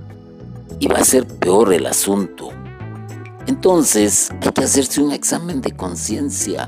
y 0.79 0.87
va 0.87 0.97
a 0.97 1.03
ser 1.05 1.25
peor 1.25 1.73
el 1.73 1.85
asunto. 1.85 2.49
Entonces 3.47 4.29
hay 4.41 4.51
que 4.51 4.63
hacerse 4.63 5.01
un 5.01 5.11
examen 5.11 5.61
de 5.61 5.71
conciencia 5.75 6.67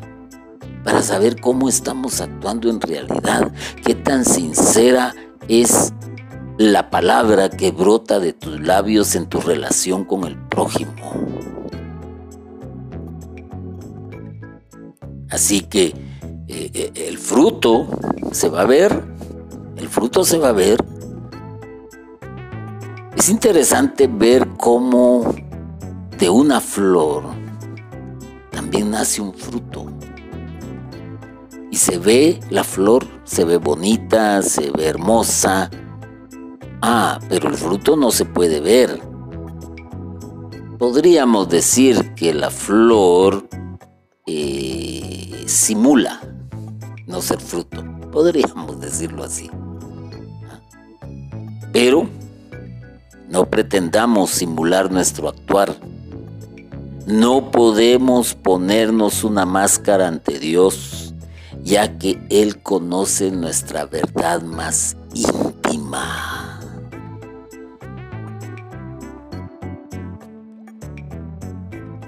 para 0.84 1.02
saber 1.02 1.40
cómo 1.40 1.70
estamos 1.70 2.22
actuando 2.22 2.70
en 2.70 2.82
realidad, 2.82 3.52
qué 3.84 3.96
tan 3.96 4.26
sincera 4.26 5.16
es 5.48 5.94
la 6.58 6.90
palabra 6.90 7.50
que 7.50 7.72
brota 7.72 8.20
de 8.20 8.34
tus 8.34 8.60
labios 8.60 9.16
en 9.16 9.28
tu 9.28 9.40
relación 9.42 10.06
con 10.06 10.26
el 10.26 10.38
prójimo. 10.38 10.94
Así 15.34 15.62
que 15.62 15.88
eh, 16.48 16.72
eh, 16.74 16.92
el 16.96 17.18
fruto 17.18 17.88
se 18.32 18.48
va 18.48 18.62
a 18.62 18.66
ver, 18.66 19.04
el 19.76 19.90
fruto 19.90 20.24
se 20.24 20.38
va 20.38 20.50
a 20.50 20.54
ver 20.54 20.94
es 23.24 23.30
interesante 23.30 24.08
ver 24.08 24.50
cómo 24.58 25.34
de 26.18 26.30
una 26.30 26.60
flor 26.60 27.24
también 28.52 28.92
nace 28.92 29.22
un 29.22 29.34
fruto. 29.34 29.86
Y 31.72 31.78
se 31.78 32.00
ve 32.00 32.40
la 32.50 32.66
flor, 32.66 33.06
se 33.24 33.46
ve 33.46 33.56
bonita, 33.56 34.42
se 34.42 34.72
ve 34.72 34.88
hermosa. 34.88 35.70
Ah, 36.82 37.18
pero 37.30 37.48
el 37.48 37.56
fruto 37.56 37.96
no 37.96 38.12
se 38.12 38.26
puede 38.26 38.60
ver. 38.60 39.00
Podríamos 40.78 41.48
decir 41.48 42.16
que 42.16 42.34
la 42.34 42.50
flor 42.50 43.48
eh, 44.28 44.83
simula 45.48 46.20
no 47.08 47.22
ser 47.22 47.40
fruto. 47.40 47.84
Podríamos 48.12 48.80
decirlo 48.80 49.24
así. 49.24 49.50
Pero 51.72 52.08
no 53.30 53.46
pretendamos 53.50 54.30
simular 54.30 54.92
nuestro 54.92 55.30
actuar. 55.30 55.76
No 57.08 57.52
podemos 57.52 58.36
ponernos 58.36 59.24
una 59.24 59.46
máscara 59.46 60.08
ante 60.08 60.40
Dios, 60.40 61.14
ya 61.64 61.98
que 61.98 62.22
Él 62.30 62.62
conoce 62.62 63.32
nuestra 63.32 63.86
verdad 63.86 64.42
más 64.42 64.96
íntima. 65.14 66.60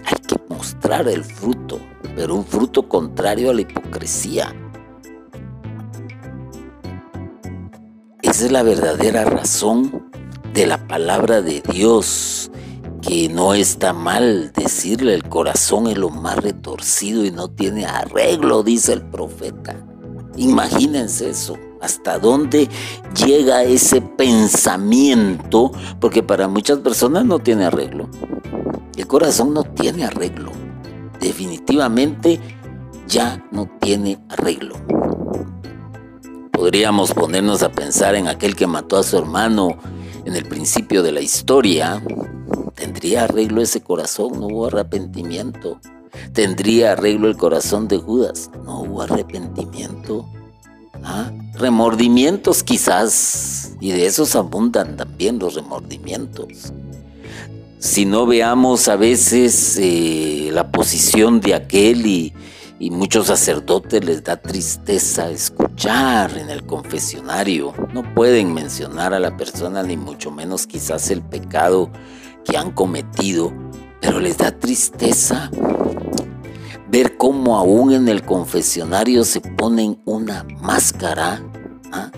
Hay 0.06 0.18
que 0.28 0.36
mostrar 0.48 1.08
el 1.08 1.24
fruto, 1.24 1.80
pero 2.16 2.36
un 2.36 2.46
fruto 2.46 2.88
contrario 2.88 3.52
a 3.52 3.54
la 3.54 3.62
hipocresía. 3.62 4.54
Esa 8.22 8.46
es 8.46 8.52
la 8.52 8.64
verdadera 8.64 9.26
razón 9.26 10.10
de 10.54 10.66
la 10.66 10.88
palabra 10.88 11.42
de 11.42 11.62
Dios, 11.62 12.50
que 13.02 13.30
no 13.30 13.54
está 13.54 13.94
mal 13.94 14.52
decirle, 14.54 15.14
el 15.14 15.24
corazón 15.24 15.88
es 15.88 15.98
lo 15.98 16.10
más 16.10 16.38
retorcido 16.38 17.26
y 17.26 17.32
no 17.32 17.50
tiene 17.50 17.86
arreglo, 17.86 18.64
dice 18.64 18.94
el 18.94 19.02
profeta. 19.04 19.76
Imagínense 20.38 21.30
eso, 21.30 21.56
hasta 21.82 22.20
dónde 22.20 22.68
llega 23.26 23.64
ese 23.64 24.02
pensamiento, 24.02 25.72
porque 26.00 26.24
para 26.24 26.48
muchas 26.48 26.80
personas 26.80 27.26
no 27.26 27.40
tiene 27.40 27.66
arreglo. 27.66 28.10
El 28.98 29.08
corazón 29.08 29.54
no 29.54 29.64
tiene 29.64 30.06
arreglo, 30.06 30.52
definitivamente 31.26 32.40
ya 33.08 33.44
no 33.52 33.68
tiene 33.82 34.20
arreglo. 34.30 34.76
Podríamos 36.52 37.14
ponernos 37.14 37.64
a 37.64 37.72
pensar 37.72 38.14
en 38.14 38.28
aquel 38.28 38.56
que 38.56 38.68
mató 38.68 38.98
a 38.98 39.04
su 39.04 39.18
hermano 39.18 39.76
en 40.26 40.36
el 40.36 40.46
principio 40.46 41.02
de 41.02 41.12
la 41.12 41.22
historia, 41.22 42.02
¿tendría 42.76 43.24
arreglo 43.24 43.62
ese 43.62 43.82
corazón? 43.82 44.40
No 44.40 44.48
hubo 44.48 44.68
arrepentimiento. 44.68 45.80
¿Tendría 46.34 46.94
arreglo 46.94 47.28
el 47.28 47.38
corazón 47.38 47.88
de 47.88 47.98
Judas? 47.98 48.52
No 48.64 48.82
hubo 48.82 49.02
arrepentimiento. 49.02 50.28
¿Ah? 51.04 51.32
Remordimientos 51.56 52.64
quizás, 52.64 53.74
y 53.80 53.92
de 53.92 54.06
esos 54.06 54.36
abundan 54.36 54.96
también 54.96 55.40
los 55.40 55.56
remordimientos. 55.56 56.72
Si 57.80 58.06
no 58.06 58.26
veamos 58.26 58.88
a 58.88 58.96
veces 58.96 59.78
eh, 59.80 60.50
la 60.52 60.72
posición 60.72 61.40
de 61.40 61.54
aquel 61.54 62.06
y, 62.06 62.34
muchos 62.92 63.28
sacerdotes 63.28 64.04
les 64.06 64.24
da 64.24 64.38
tristeza 64.38 65.30
escuchar 65.30 66.38
en 66.38 66.50
el 66.50 66.66
confesionario. 66.66 67.74
No 67.94 68.04
pueden 68.14 68.54
mencionar 68.54 69.14
a 69.14 69.20
la 69.20 69.36
persona 69.38 69.82
ni 69.82 69.98
mucho 69.98 70.30
menos 70.32 70.68
quizás 70.68 71.10
el 71.10 71.22
pecado 71.22 71.90
que 72.44 72.58
han 72.58 72.72
cometido, 72.72 73.52
pero 74.02 74.20
les 74.20 74.38
da 74.38 74.52
tristeza 74.52 75.50
ver 76.90 77.18
cómo 77.18 77.58
aún 77.58 77.92
en 77.92 78.08
el 78.08 78.24
confesionario 78.24 79.24
se 79.24 79.42
ponen 79.42 80.00
una 80.06 80.46
máscara. 80.62 81.42
¿ah? 81.92 82.12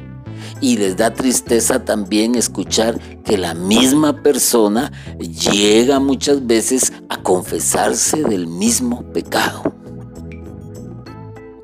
Y 0.61 0.77
les 0.77 0.97
da 0.97 1.13
tristeza 1.13 1.85
también 1.85 2.35
escuchar 2.35 2.99
que 3.23 3.37
la 3.37 3.53
misma 3.53 4.23
persona 4.23 4.91
llega 5.19 5.99
muchas 5.99 6.45
veces 6.45 6.93
a 7.09 7.21
confesarse 7.21 8.23
del 8.23 8.47
mismo 8.47 9.03
pecado 9.13 9.77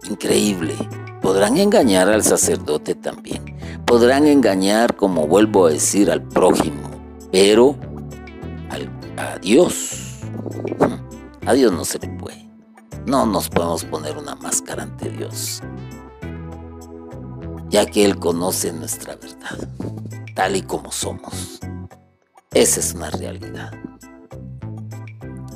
increíble. 0.09 0.75
Podrán 1.21 1.57
engañar 1.57 2.09
al 2.09 2.23
sacerdote 2.23 2.95
también. 2.95 3.43
Podrán 3.85 4.27
engañar, 4.27 4.95
como 4.95 5.27
vuelvo 5.27 5.67
a 5.67 5.71
decir, 5.71 6.11
al 6.11 6.21
prójimo. 6.23 6.89
Pero 7.31 7.75
a 9.17 9.37
Dios, 9.39 10.19
a 11.45 11.53
Dios 11.53 11.71
no 11.71 11.85
se 11.85 11.99
le 11.99 12.09
puede. 12.09 12.49
No 13.05 13.25
nos 13.25 13.49
podemos 13.49 13.83
poner 13.85 14.17
una 14.17 14.35
máscara 14.35 14.83
ante 14.83 15.09
Dios. 15.09 15.61
Ya 17.73 17.85
que 17.85 18.05
Él 18.05 18.17
conoce 18.17 18.71
nuestra 18.71 19.17
verdad, 19.17 19.67
tal 20.33 20.55
y 20.55 20.61
como 20.61 20.93
somos. 20.93 21.59
Esa 22.53 22.79
es 22.79 22.93
una 22.93 23.09
realidad. 23.09 23.73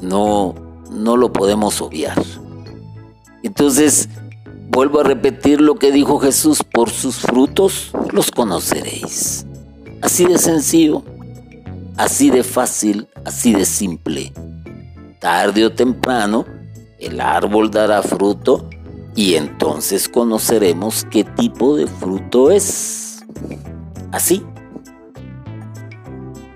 No, 0.02 0.54
no 0.92 1.16
lo 1.16 1.32
podemos 1.32 1.80
obviar. 1.80 2.22
Entonces, 3.42 4.10
Vuelvo 4.78 5.00
a 5.00 5.04
repetir 5.04 5.60
lo 5.60 5.74
que 5.74 5.92
dijo 5.92 6.20
Jesús, 6.20 6.62
por 6.62 6.92
sus 6.92 7.16
frutos 7.16 7.90
los 8.12 8.30
conoceréis. 8.30 9.44
Así 10.04 10.26
de 10.26 10.38
sencillo, 10.38 11.04
así 11.96 12.30
de 12.30 12.44
fácil, 12.44 13.08
así 13.26 13.54
de 13.54 13.66
simple. 13.66 14.34
Tarde 15.20 15.66
o 15.66 15.72
temprano, 15.72 16.46
el 17.00 17.22
árbol 17.22 17.72
dará 17.72 18.04
fruto 18.04 18.70
y 19.18 19.34
entonces 19.34 20.08
conoceremos 20.08 21.04
qué 21.10 21.24
tipo 21.24 21.76
de 21.76 21.88
fruto 21.88 22.52
es. 22.52 23.26
Así. 24.12 24.46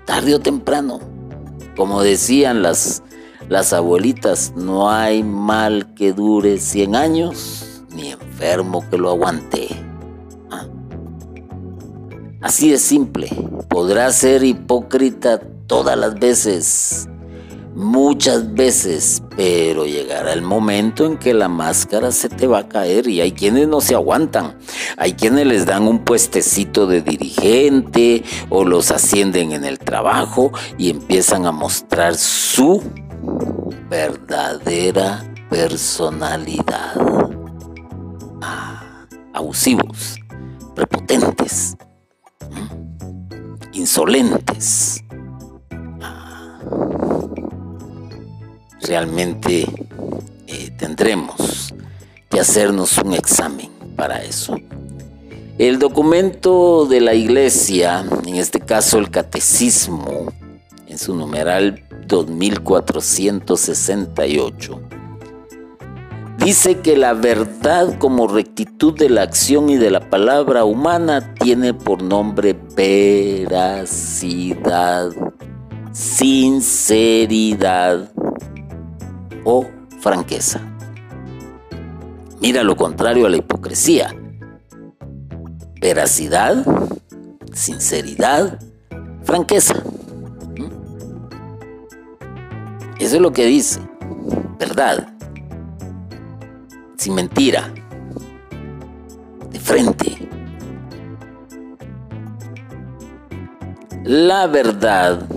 Tarde 0.06 0.36
o 0.36 0.38
temprano. 0.38 1.00
Como 1.76 2.04
decían 2.04 2.62
las, 2.62 3.02
las 3.48 3.72
abuelitas, 3.72 4.52
no 4.54 4.88
hay 4.88 5.24
mal 5.24 5.92
que 5.94 6.12
dure 6.12 6.58
100 6.58 6.94
años 6.94 7.82
ni 7.92 8.12
enfermo 8.12 8.88
que 8.88 8.96
lo 8.96 9.10
aguante. 9.10 9.66
¿Ah? 10.52 10.68
Así 12.42 12.70
de 12.70 12.78
simple. 12.78 13.28
Podrás 13.68 14.18
ser 14.18 14.44
hipócrita 14.44 15.40
todas 15.66 15.98
las 15.98 16.14
veces, 16.14 17.08
muchas 17.74 18.52
veces, 18.54 19.22
pero 19.36 19.86
llegará 19.86 20.32
el 20.32 20.42
momento 20.42 21.06
en 21.06 21.16
que 21.16 21.34
la 21.34 21.48
máscara 21.48 22.12
se 22.12 22.28
te 22.28 22.46
va 22.46 22.60
a 22.60 22.68
caer 22.68 23.08
y 23.08 23.20
hay 23.20 23.32
quienes 23.32 23.68
no 23.68 23.80
se 23.80 23.94
aguantan. 23.94 24.56
Hay 24.96 25.14
quienes 25.14 25.46
les 25.46 25.66
dan 25.66 25.84
un 25.84 26.00
puestecito 26.04 26.86
de 26.86 27.02
dirigente 27.02 28.24
o 28.48 28.64
los 28.64 28.90
ascienden 28.90 29.52
en 29.52 29.64
el 29.64 29.78
trabajo 29.78 30.52
y 30.78 30.90
empiezan 30.90 31.46
a 31.46 31.52
mostrar 31.52 32.14
su 32.14 32.82
verdadera 33.88 35.24
personalidad. 35.48 36.94
Ah, 38.42 39.06
abusivos, 39.32 40.16
prepotentes, 40.74 41.76
insolentes 43.72 45.02
realmente 48.82 49.66
eh, 50.46 50.70
tendremos 50.76 51.74
que 52.28 52.40
hacernos 52.40 52.98
un 52.98 53.14
examen 53.14 53.70
para 53.96 54.22
eso. 54.22 54.54
El 55.58 55.78
documento 55.78 56.84
de 56.86 57.00
la 57.00 57.14
iglesia, 57.14 58.04
en 58.26 58.36
este 58.36 58.60
caso 58.60 58.98
el 58.98 59.10
catecismo, 59.10 60.26
en 60.86 60.98
su 60.98 61.14
numeral 61.14 61.84
2468, 62.06 64.80
dice 66.38 66.80
que 66.80 66.96
la 66.96 67.12
verdad 67.14 67.98
como 67.98 68.28
rectitud 68.28 68.98
de 68.98 69.08
la 69.08 69.22
acción 69.22 69.70
y 69.70 69.76
de 69.76 69.90
la 69.90 70.10
palabra 70.10 70.64
humana 70.64 71.34
tiene 71.34 71.74
por 71.74 72.02
nombre 72.02 72.58
veracidad, 72.76 73.92
sinceridad, 75.92 78.11
o 79.44 79.66
franqueza. 80.00 80.60
Mira 82.40 82.64
lo 82.64 82.74
contrario 82.76 83.26
a 83.26 83.28
la 83.28 83.36
hipocresía. 83.36 84.14
Veracidad, 85.80 86.64
sinceridad, 87.52 88.58
franqueza. 89.22 89.74
¿Mm? 90.56 90.66
Eso 92.98 93.16
es 93.16 93.22
lo 93.22 93.32
que 93.32 93.46
dice. 93.46 93.80
Verdad. 94.58 95.08
Sin 96.96 97.14
mentira. 97.14 97.72
De 99.50 99.60
frente. 99.60 100.28
La 104.04 104.48
verdad 104.48 105.28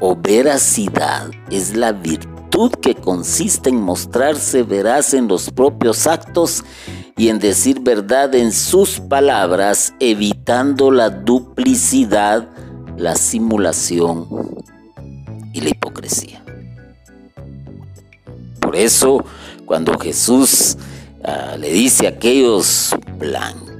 o 0.00 0.14
veracidad 0.14 1.30
es 1.50 1.74
la 1.74 1.90
virtud 1.90 2.37
que 2.80 2.94
consiste 2.96 3.70
en 3.70 3.80
mostrarse 3.80 4.64
veraz 4.64 5.14
en 5.14 5.28
los 5.28 5.48
propios 5.50 6.08
actos 6.08 6.64
y 7.16 7.28
en 7.28 7.38
decir 7.38 7.78
verdad 7.80 8.34
en 8.34 8.52
sus 8.52 8.98
palabras, 8.98 9.94
evitando 10.00 10.90
la 10.90 11.08
duplicidad, 11.08 12.48
la 12.96 13.14
simulación 13.14 14.26
y 15.52 15.60
la 15.60 15.70
hipocresía. 15.70 16.42
Por 18.60 18.74
eso, 18.74 19.24
cuando 19.64 19.96
Jesús 19.96 20.76
ah, 21.24 21.54
le 21.58 21.72
dice 21.72 22.06
a 22.06 22.10
aquellos 22.10 22.92
blanqueados, 23.18 23.78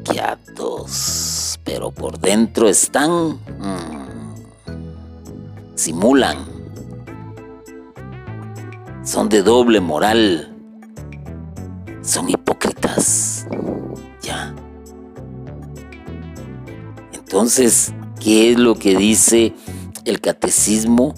pero 1.64 1.90
por 1.90 2.20
dentro 2.20 2.68
están, 2.68 3.40
mm, 3.58 4.36
simulan, 5.74 6.57
son 9.08 9.30
de 9.30 9.42
doble 9.42 9.80
moral, 9.80 10.54
son 12.02 12.28
hipócritas. 12.28 13.46
Ya. 14.20 14.54
Entonces, 17.14 17.94
¿qué 18.20 18.50
es 18.50 18.58
lo 18.58 18.74
que 18.74 18.94
dice 18.98 19.54
el 20.04 20.20
catecismo? 20.20 21.14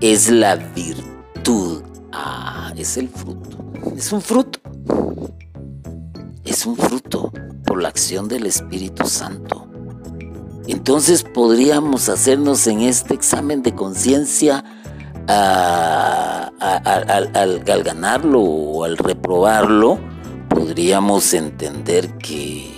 Es 0.00 0.30
la 0.30 0.56
virtud. 0.56 1.82
Ah, 2.10 2.72
es 2.74 2.96
el 2.96 3.10
fruto. 3.10 3.58
Es 3.94 4.10
un 4.12 4.22
fruto. 4.22 4.58
Es 6.42 6.64
un 6.64 6.76
fruto 6.76 7.32
por 7.66 7.82
la 7.82 7.88
acción 7.88 8.28
del 8.28 8.46
Espíritu 8.46 9.06
Santo. 9.06 9.68
Entonces 10.66 11.22
podríamos 11.22 12.08
hacernos 12.08 12.66
en 12.66 12.80
este 12.80 13.12
examen 13.12 13.62
de 13.62 13.74
conciencia 13.74 14.64
al, 15.28 16.52
ganarlo 17.64 18.40
o 18.40 18.84
al 18.84 18.96
reprobarlo, 18.96 19.98
podríamos 20.48 21.34
entender 21.34 22.16
que, 22.18 22.72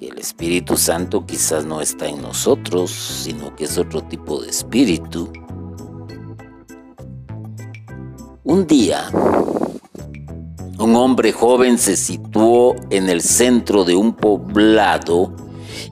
el 0.00 0.18
Espíritu 0.18 0.76
Santo 0.76 1.24
quizás 1.24 1.64
no 1.64 1.80
está 1.80 2.06
en 2.08 2.20
nosotros, 2.20 2.90
sino 2.90 3.54
que 3.56 3.64
es 3.64 3.78
otro 3.78 4.02
tipo 4.02 4.42
de 4.42 4.50
espíritu. 4.50 5.32
Un 8.44 8.66
día, 8.66 9.10
un 10.78 10.96
hombre 10.96 11.32
joven 11.32 11.78
se 11.78 11.96
situó 11.96 12.74
en 12.90 13.08
el 13.08 13.22
centro 13.22 13.84
de 13.84 13.94
un 13.94 14.14
poblado 14.14 15.34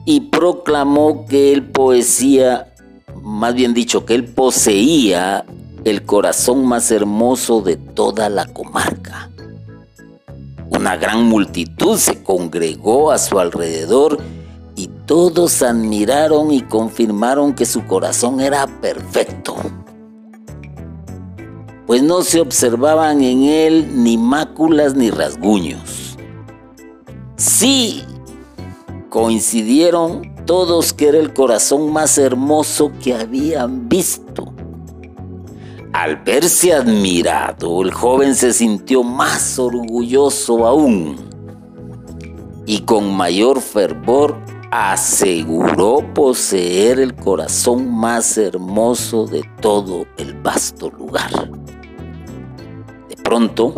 y 0.05 0.21
proclamó 0.21 1.25
que 1.25 1.53
el 1.53 1.69
poesía 1.69 2.68
más 3.29 3.53
bien 3.53 3.73
dicho, 3.73 4.05
que 4.05 4.15
él 4.15 4.25
poseía 4.25 5.45
el 5.85 6.03
corazón 6.03 6.65
más 6.65 6.91
hermoso 6.91 7.61
de 7.61 7.77
toda 7.77 8.27
la 8.27 8.45
comarca. 8.45 9.29
Una 10.69 10.97
gran 10.97 11.23
multitud 11.23 11.97
se 11.97 12.23
congregó 12.23 13.11
a 13.11 13.17
su 13.17 13.39
alrededor 13.39 14.19
y 14.75 14.87
todos 15.05 15.61
admiraron 15.61 16.51
y 16.51 16.61
confirmaron 16.61 17.53
que 17.53 17.65
su 17.65 17.85
corazón 17.85 18.39
era 18.39 18.65
perfecto, 18.81 19.55
pues 21.85 22.03
no 22.03 22.21
se 22.21 22.41
observaban 22.41 23.23
en 23.23 23.43
él 23.43 24.03
ni 24.03 24.17
máculas 24.17 24.95
ni 24.95 25.11
rasguños. 25.11 26.17
Sí, 27.35 28.03
coincidieron 29.09 30.38
todos 30.49 30.93
que 30.93 31.09
era 31.09 31.19
el 31.19 31.31
corazón 31.31 31.93
más 31.93 32.17
hermoso 32.17 32.91
que 33.03 33.13
habían 33.13 33.87
visto. 33.87 34.51
Al 35.93 36.15
verse 36.23 36.73
admirado, 36.73 37.83
el 37.83 37.91
joven 37.91 38.33
se 38.33 38.51
sintió 38.51 39.03
más 39.03 39.59
orgulloso 39.59 40.65
aún 40.65 41.17
y 42.65 42.79
con 42.79 43.15
mayor 43.15 43.61
fervor 43.61 44.37
aseguró 44.71 45.99
poseer 46.15 46.99
el 46.99 47.13
corazón 47.13 47.87
más 47.95 48.35
hermoso 48.35 49.27
de 49.27 49.43
todo 49.61 50.07
el 50.17 50.33
vasto 50.33 50.89
lugar. 50.89 51.51
De 53.07 53.15
pronto, 53.17 53.71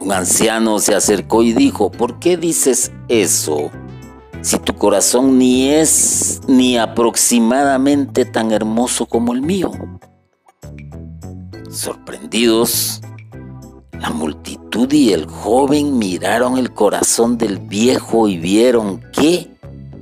un 0.00 0.12
anciano 0.12 0.78
se 0.78 0.94
acercó 0.94 1.42
y 1.42 1.52
dijo, 1.52 1.90
¿por 1.90 2.18
qué 2.20 2.38
dices 2.38 2.90
eso? 3.08 3.70
Si 4.44 4.58
tu 4.58 4.74
corazón 4.74 5.38
ni 5.38 5.70
es 5.70 6.42
ni 6.46 6.76
aproximadamente 6.76 8.26
tan 8.26 8.52
hermoso 8.52 9.06
como 9.06 9.32
el 9.32 9.40
mío. 9.40 9.72
Sorprendidos, 11.70 13.00
la 13.98 14.10
multitud 14.10 14.92
y 14.92 15.14
el 15.14 15.24
joven 15.24 15.96
miraron 15.96 16.58
el 16.58 16.74
corazón 16.74 17.38
del 17.38 17.58
viejo 17.58 18.28
y 18.28 18.36
vieron 18.36 19.00
que, 19.12 19.50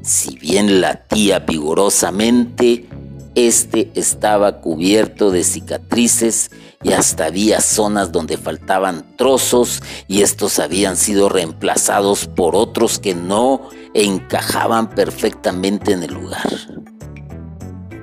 si 0.03 0.37
bien 0.37 0.81
latía 0.81 1.39
vigorosamente, 1.39 2.89
este 3.37 3.93
estaba 3.95 4.61
cubierto 4.61 5.31
de 5.31 5.45
cicatrices 5.45 6.51
y 6.83 6.92
hasta 6.92 7.27
había 7.27 7.61
zonas 7.61 8.12
donde 8.12 8.37
faltaban 8.37 9.16
trozos 9.16 9.83
y 10.09 10.23
estos 10.23 10.59
habían 10.59 10.97
sido 10.97 11.29
reemplazados 11.29 12.27
por 12.27 12.57
otros 12.57 12.99
que 12.99 13.14
no 13.14 13.68
encajaban 13.95 14.90
perfectamente 14.90 15.92
en 15.92 16.03
el 16.03 16.14
lugar. 16.14 16.59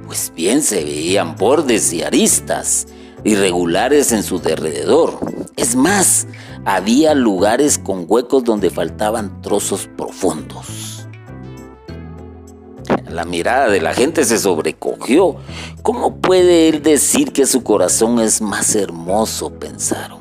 Pues 0.05 0.31
bien 0.35 0.61
se 0.61 0.83
veían 0.83 1.35
bordes 1.35 1.93
y 1.93 2.03
aristas 2.03 2.87
irregulares 3.23 4.11
en 4.11 4.23
su 4.23 4.39
derredor. 4.39 5.19
Es 5.55 5.75
más, 5.75 6.25
había 6.65 7.13
lugares 7.13 7.77
con 7.77 8.05
huecos 8.07 8.43
donde 8.43 8.69
faltaban 8.69 9.41
trozos 9.41 9.89
profundos. 9.97 10.88
La 13.09 13.25
mirada 13.25 13.69
de 13.69 13.81
la 13.81 13.93
gente 13.93 14.23
se 14.23 14.37
sobrecogió. 14.37 15.37
¿Cómo 15.81 16.17
puede 16.17 16.69
él 16.69 16.83
decir 16.83 17.33
que 17.33 17.47
su 17.47 17.63
corazón 17.63 18.19
es 18.19 18.41
más 18.41 18.75
hermoso? 18.75 19.49
pensaron. 19.51 20.19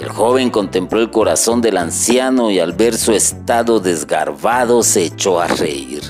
El 0.00 0.08
joven 0.08 0.50
contempló 0.50 0.98
el 0.98 1.12
corazón 1.12 1.60
del 1.60 1.76
anciano 1.76 2.50
y 2.50 2.58
al 2.58 2.72
ver 2.72 2.96
su 2.96 3.12
estado 3.12 3.78
desgarbado 3.78 4.82
se 4.82 5.04
echó 5.04 5.40
a 5.40 5.46
reír. 5.46 6.02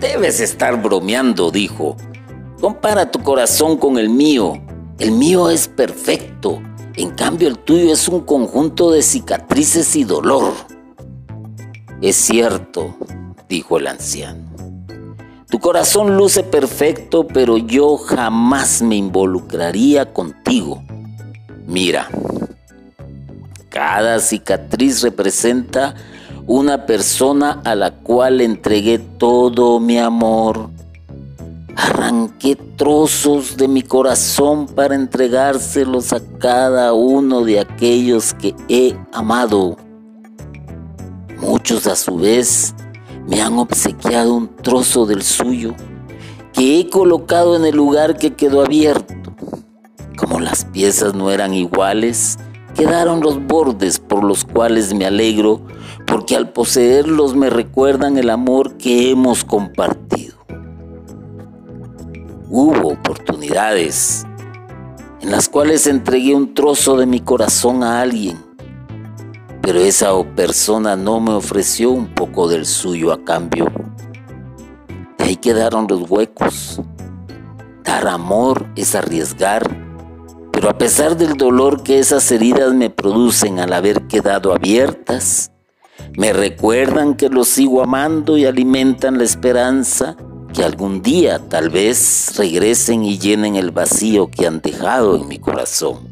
Debes 0.00 0.40
estar 0.40 0.82
bromeando, 0.82 1.52
dijo. 1.52 1.96
Compara 2.60 3.12
tu 3.12 3.22
corazón 3.22 3.76
con 3.76 3.96
el 3.96 4.08
mío. 4.08 4.60
El 4.98 5.12
mío 5.12 5.50
es 5.50 5.68
perfecto. 5.68 6.60
En 6.96 7.10
cambio 7.10 7.46
el 7.46 7.58
tuyo 7.58 7.92
es 7.92 8.08
un 8.08 8.20
conjunto 8.20 8.90
de 8.90 9.02
cicatrices 9.02 9.94
y 9.94 10.02
dolor. 10.02 10.52
Es 12.00 12.16
cierto, 12.16 12.96
dijo 13.46 13.76
el 13.76 13.86
anciano. 13.86 14.48
Tu 15.50 15.58
corazón 15.58 16.16
luce 16.16 16.42
perfecto, 16.42 17.26
pero 17.26 17.58
yo 17.58 17.98
jamás 17.98 18.80
me 18.80 18.96
involucraría 18.96 20.12
contigo. 20.12 20.82
Mira, 21.66 22.08
cada 23.68 24.18
cicatriz 24.20 25.02
representa 25.02 25.94
una 26.46 26.86
persona 26.86 27.60
a 27.64 27.74
la 27.74 27.90
cual 27.90 28.40
entregué 28.40 28.98
todo 28.98 29.78
mi 29.78 29.98
amor. 29.98 30.70
Arranqué 31.76 32.56
trozos 32.56 33.58
de 33.58 33.68
mi 33.68 33.82
corazón 33.82 34.66
para 34.66 34.94
entregárselos 34.94 36.14
a 36.14 36.20
cada 36.38 36.94
uno 36.94 37.44
de 37.44 37.60
aquellos 37.60 38.32
que 38.34 38.54
he 38.68 38.96
amado. 39.12 39.76
Muchos 41.40 41.86
a 41.86 41.96
su 41.96 42.16
vez 42.16 42.74
me 43.26 43.40
han 43.40 43.58
obsequiado 43.58 44.34
un 44.34 44.54
trozo 44.56 45.06
del 45.06 45.22
suyo 45.22 45.74
que 46.52 46.80
he 46.80 46.90
colocado 46.90 47.56
en 47.56 47.64
el 47.64 47.76
lugar 47.76 48.18
que 48.18 48.34
quedó 48.34 48.64
abierto. 48.64 49.14
Como 50.18 50.38
las 50.38 50.66
piezas 50.66 51.14
no 51.14 51.30
eran 51.30 51.54
iguales, 51.54 52.38
quedaron 52.74 53.20
los 53.20 53.42
bordes 53.46 53.98
por 53.98 54.22
los 54.22 54.44
cuales 54.44 54.92
me 54.92 55.06
alegro, 55.06 55.62
porque 56.06 56.36
al 56.36 56.50
poseerlos 56.50 57.34
me 57.34 57.48
recuerdan 57.48 58.18
el 58.18 58.28
amor 58.28 58.76
que 58.76 59.10
hemos 59.10 59.44
compartido. 59.44 60.36
Hubo 62.50 62.92
oportunidades 62.92 64.26
en 65.22 65.30
las 65.30 65.48
cuales 65.48 65.86
entregué 65.86 66.34
un 66.34 66.52
trozo 66.52 66.96
de 66.96 67.06
mi 67.06 67.20
corazón 67.20 67.82
a 67.82 68.00
alguien, 68.00 68.38
pero 69.62 69.80
esa 69.80 70.10
persona 70.34 70.96
no 70.96 71.20
me 71.20 71.32
ofreció 71.32 71.90
un 71.90 72.14
poco 72.14 72.48
del 72.48 72.66
suyo 72.66 73.12
a 73.12 73.24
cambio. 73.24 73.66
De 75.18 75.24
ahí 75.24 75.36
quedaron 75.36 75.86
los 75.88 76.10
huecos. 76.10 76.80
Dar 77.84 78.08
amor 78.08 78.66
es 78.76 78.94
arriesgar 78.94 79.90
pero 80.60 80.68
a 80.68 80.76
pesar 80.76 81.16
del 81.16 81.38
dolor 81.38 81.82
que 81.82 81.98
esas 81.98 82.30
heridas 82.30 82.74
me 82.74 82.90
producen 82.90 83.60
al 83.60 83.72
haber 83.72 84.02
quedado 84.08 84.52
abiertas, 84.52 85.52
me 86.18 86.34
recuerdan 86.34 87.14
que 87.14 87.30
los 87.30 87.48
sigo 87.48 87.82
amando 87.82 88.36
y 88.36 88.44
alimentan 88.44 89.16
la 89.16 89.24
esperanza 89.24 90.18
que 90.52 90.62
algún 90.62 91.00
día 91.00 91.38
tal 91.48 91.70
vez 91.70 92.34
regresen 92.36 93.04
y 93.04 93.18
llenen 93.18 93.56
el 93.56 93.70
vacío 93.70 94.30
que 94.30 94.46
han 94.46 94.60
dejado 94.60 95.16
en 95.16 95.28
mi 95.28 95.38
corazón. 95.38 96.09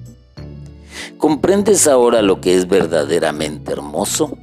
¿Comprendes 1.19 1.89
ahora 1.89 2.23
lo 2.23 2.41
que 2.41 2.55
es 2.55 2.69
verdaderamente 2.69 3.73
hermoso? 3.73 4.39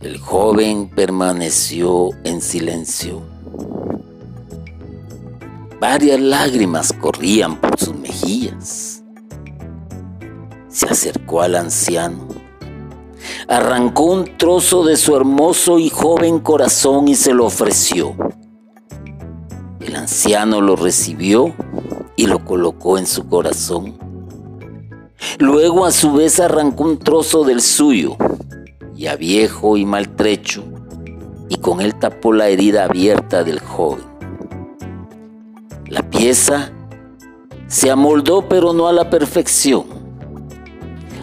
El 0.00 0.18
joven 0.18 0.88
permaneció 0.88 2.10
en 2.22 2.40
silencio. 2.40 3.20
Varias 5.80 6.20
lágrimas 6.20 6.92
corrían 6.92 7.60
por 7.60 7.76
sus 7.80 7.96
mejillas. 7.96 9.02
Se 10.68 10.86
acercó 10.86 11.42
al 11.42 11.56
anciano, 11.56 12.28
arrancó 13.48 14.04
un 14.04 14.38
trozo 14.38 14.84
de 14.84 14.96
su 14.96 15.16
hermoso 15.16 15.80
y 15.80 15.90
joven 15.90 16.38
corazón 16.38 17.08
y 17.08 17.16
se 17.16 17.34
lo 17.34 17.46
ofreció. 17.46 18.14
El 19.80 19.96
anciano 19.96 20.60
lo 20.60 20.76
recibió 20.76 21.52
y 22.14 22.26
lo 22.26 22.44
colocó 22.44 22.98
en 22.98 23.06
su 23.08 23.26
corazón. 23.26 24.11
Luego 25.38 25.86
a 25.86 25.92
su 25.92 26.12
vez 26.12 26.40
arrancó 26.40 26.84
un 26.84 26.98
trozo 26.98 27.44
del 27.44 27.60
suyo, 27.60 28.16
ya 28.94 29.16
viejo 29.16 29.76
y 29.76 29.84
maltrecho, 29.84 30.64
y 31.48 31.56
con 31.56 31.80
él 31.80 31.94
tapó 31.98 32.32
la 32.32 32.48
herida 32.48 32.84
abierta 32.84 33.42
del 33.42 33.60
joven. 33.60 34.04
La 35.86 36.02
pieza 36.08 36.72
se 37.66 37.90
amoldó 37.90 38.48
pero 38.48 38.72
no 38.72 38.88
a 38.88 38.92
la 38.92 39.10
perfección. 39.10 39.84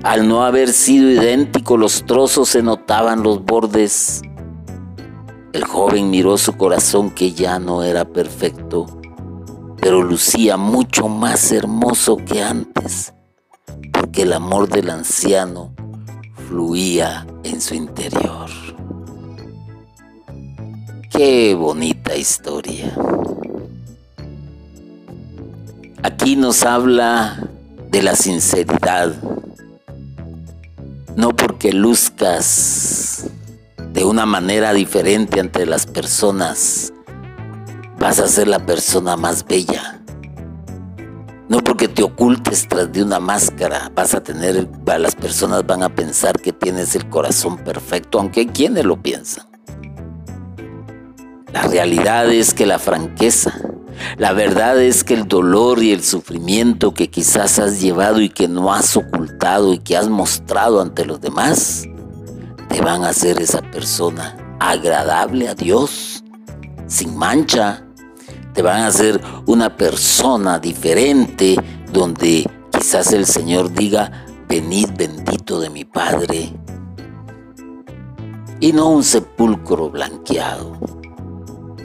Al 0.03 0.27
no 0.27 0.43
haber 0.43 0.69
sido 0.73 1.09
idéntico 1.09 1.77
los 1.77 2.05
trozos 2.05 2.49
se 2.49 2.63
notaban 2.63 3.21
los 3.21 3.43
bordes. 3.43 4.21
El 5.53 5.65
joven 5.65 6.09
miró 6.09 6.37
su 6.37 6.53
corazón 6.53 7.11
que 7.11 7.33
ya 7.33 7.59
no 7.59 7.83
era 7.83 8.05
perfecto, 8.05 8.85
pero 9.81 10.03
lucía 10.03 10.57
mucho 10.57 11.07
más 11.07 11.51
hermoso 11.51 12.17
que 12.17 12.43
antes, 12.43 13.13
porque 14.09 14.23
el 14.23 14.33
amor 14.33 14.67
del 14.67 14.89
anciano 14.89 15.71
fluía 16.47 17.27
en 17.43 17.61
su 17.61 17.75
interior. 17.75 18.49
Qué 21.11 21.53
bonita 21.53 22.15
historia. 22.15 22.91
Aquí 26.01 26.35
nos 26.35 26.63
habla 26.63 27.47
de 27.91 28.01
la 28.01 28.15
sinceridad. 28.15 29.13
No 31.15 31.35
porque 31.35 31.71
luzcas 31.71 33.29
de 33.93 34.05
una 34.05 34.25
manera 34.25 34.73
diferente 34.73 35.39
ante 35.39 35.67
las 35.67 35.85
personas, 35.85 36.93
vas 37.99 38.19
a 38.19 38.27
ser 38.27 38.47
la 38.47 38.65
persona 38.65 39.15
más 39.17 39.45
bella. 39.45 39.98
No 41.49 41.61
porque 41.61 41.87
te 41.87 42.03
ocultes 42.03 42.67
tras 42.67 42.91
de 42.93 43.01
una 43.01 43.19
máscara, 43.19 43.91
vas 43.95 44.13
a 44.13 44.21
tener, 44.21 44.69
las 44.85 45.15
personas 45.15 45.65
van 45.65 45.81
a 45.81 45.89
pensar 45.89 46.39
que 46.39 46.53
tienes 46.53 46.95
el 46.95 47.09
corazón 47.09 47.57
perfecto, 47.57 48.19
aunque 48.19 48.41
hay 48.41 48.45
quienes 48.45 48.85
lo 48.85 49.01
piensan. 49.01 49.47
La 51.51 51.63
realidad 51.63 52.31
es 52.31 52.53
que 52.53 52.67
la 52.67 52.77
franqueza, 52.77 53.51
la 54.17 54.33
verdad 54.33 54.79
es 54.79 55.03
que 55.03 55.15
el 55.15 55.27
dolor 55.27 55.81
y 55.81 55.91
el 55.91 56.03
sufrimiento 56.03 56.93
que 56.93 57.09
quizás 57.09 57.57
has 57.57 57.81
llevado 57.81 58.21
y 58.21 58.29
que 58.29 58.47
no 58.47 58.71
has 58.71 58.95
ocultado 58.95 59.73
y 59.73 59.79
que 59.79 59.97
has 59.97 60.07
mostrado 60.07 60.79
ante 60.79 61.03
los 61.03 61.19
demás, 61.19 61.85
te 62.69 62.79
van 62.81 63.03
a 63.03 63.09
hacer 63.09 63.41
esa 63.41 63.63
persona 63.63 64.37
agradable 64.59 65.47
a 65.47 65.55
Dios, 65.55 66.23
sin 66.85 67.17
mancha. 67.17 67.88
Van 68.61 68.81
a 68.81 68.87
hacer 68.87 69.21
una 69.45 69.75
persona 69.75 70.59
diferente 70.59 71.55
donde 71.91 72.49
quizás 72.71 73.13
el 73.13 73.25
Señor 73.25 73.71
diga, 73.73 74.25
venid 74.47 74.89
bendito 74.97 75.59
de 75.59 75.69
mi 75.69 75.85
Padre. 75.85 76.53
Y 78.59 78.73
no 78.73 78.89
un 78.89 79.03
sepulcro 79.03 79.89
blanqueado 79.89 80.77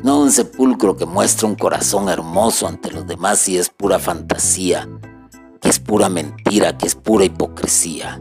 no 0.05 0.21
un 0.21 0.31
sepulcro 0.31 0.99
que 0.99 1.07
muestra 1.07 1.49
un 1.49 1.55
corazón 1.55 2.11
hermoso 2.11 2.69
ante 2.69 2.91
los 2.91 3.07
demás 3.07 3.49
y 3.49 3.57
es 3.57 3.71
pura 3.71 3.99
fantasía, 3.99 4.87
que 5.63 5.71
es 5.71 5.79
pura 5.79 6.11
mentira, 6.11 6.77
que 6.77 6.87
es 6.87 6.95
pura 6.95 7.25
hipocresía. 7.25 8.21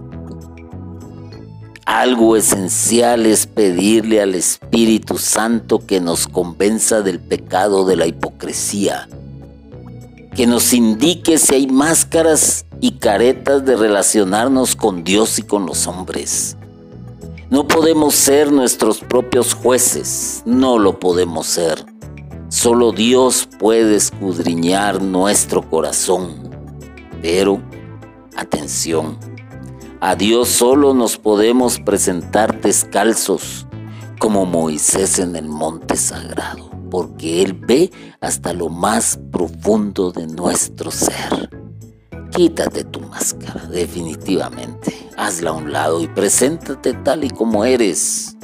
Algo 1.85 2.35
esencial 2.35 3.25
es 3.25 3.45
pedirle 3.45 4.21
al 4.21 4.35
Espíritu 4.35 5.17
Santo 5.17 5.85
que 5.85 5.99
nos 5.99 6.27
convenza 6.27 7.01
del 7.01 7.19
pecado 7.19 7.85
de 7.85 7.97
la 7.97 8.07
hipocresía, 8.07 9.09
que 10.35 10.47
nos 10.47 10.73
indique 10.73 11.37
si 11.37 11.55
hay 11.55 11.67
máscaras 11.67 12.65
y 12.79 12.93
caretas 12.93 13.65
de 13.65 13.75
relacionarnos 13.75 14.75
con 14.75 15.03
Dios 15.03 15.39
y 15.39 15.43
con 15.43 15.65
los 15.65 15.87
hombres 15.87 16.57
no 17.53 17.67
podemos 17.67 18.15
ser 18.15 18.51
nuestros 18.51 18.97
propios 18.97 19.53
jueces, 19.53 20.41
no 20.43 20.79
lo 20.79 20.99
podemos 20.99 21.45
ser. 21.45 21.85
Solo 22.49 22.91
Dios 22.91 23.47
puede 23.59 23.95
escudriñar 23.95 25.03
nuestro 25.03 25.61
corazón. 25.69 26.49
Pero, 27.21 27.61
atención, 28.35 29.19
a 30.05 30.17
Dios 30.17 30.49
solo 30.49 30.93
nos 30.93 31.17
podemos 31.17 31.79
presentar 31.79 32.59
descalzos, 32.59 33.65
como 34.19 34.45
Moisés 34.45 35.17
en 35.17 35.37
el 35.37 35.47
monte 35.47 35.95
sagrado, 35.95 36.69
porque 36.91 37.41
Él 37.41 37.53
ve 37.53 37.89
hasta 38.19 38.51
lo 38.51 38.67
más 38.67 39.17
profundo 39.31 40.11
de 40.11 40.27
nuestro 40.27 40.91
ser. 40.91 41.49
Quítate 42.35 42.83
tu 42.83 42.99
máscara, 42.99 43.65
definitivamente. 43.67 44.93
Hazla 45.15 45.51
a 45.51 45.53
un 45.53 45.71
lado 45.71 46.01
y 46.01 46.09
preséntate 46.09 46.91
tal 46.95 47.23
y 47.23 47.29
como 47.29 47.63
eres. 47.63 48.35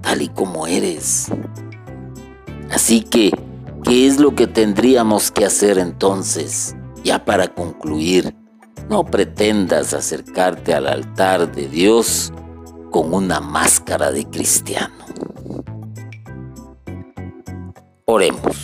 Tal 0.00 0.22
y 0.22 0.28
como 0.28 0.68
eres. 0.68 1.26
Así 2.70 3.00
que, 3.00 3.32
¿qué 3.82 4.06
es 4.06 4.20
lo 4.20 4.36
que 4.36 4.46
tendríamos 4.46 5.32
que 5.32 5.44
hacer 5.44 5.76
entonces? 5.76 6.76
Ya 7.02 7.24
para 7.24 7.48
concluir, 7.48 8.32
No 8.88 9.04
pretendas 9.04 9.92
acercarte 9.92 10.72
al 10.72 10.86
altar 10.86 11.52
de 11.52 11.68
Dios 11.68 12.32
con 12.90 13.12
una 13.12 13.38
máscara 13.38 14.10
de 14.10 14.24
cristiano. 14.24 15.04
Oremos. 18.06 18.56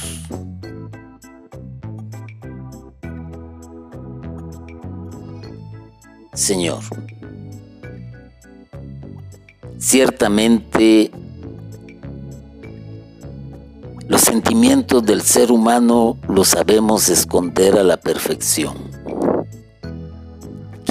Señor, 6.33 6.81
ciertamente 9.79 11.11
los 14.09 14.23
sentimientos 14.23 15.05
del 15.05 15.21
ser 15.23 15.53
humano 15.53 16.17
los 16.29 16.49
sabemos 16.49 17.09
esconder 17.09 17.79
a 17.79 17.83
la 17.83 17.99
perfección. 17.99 19.04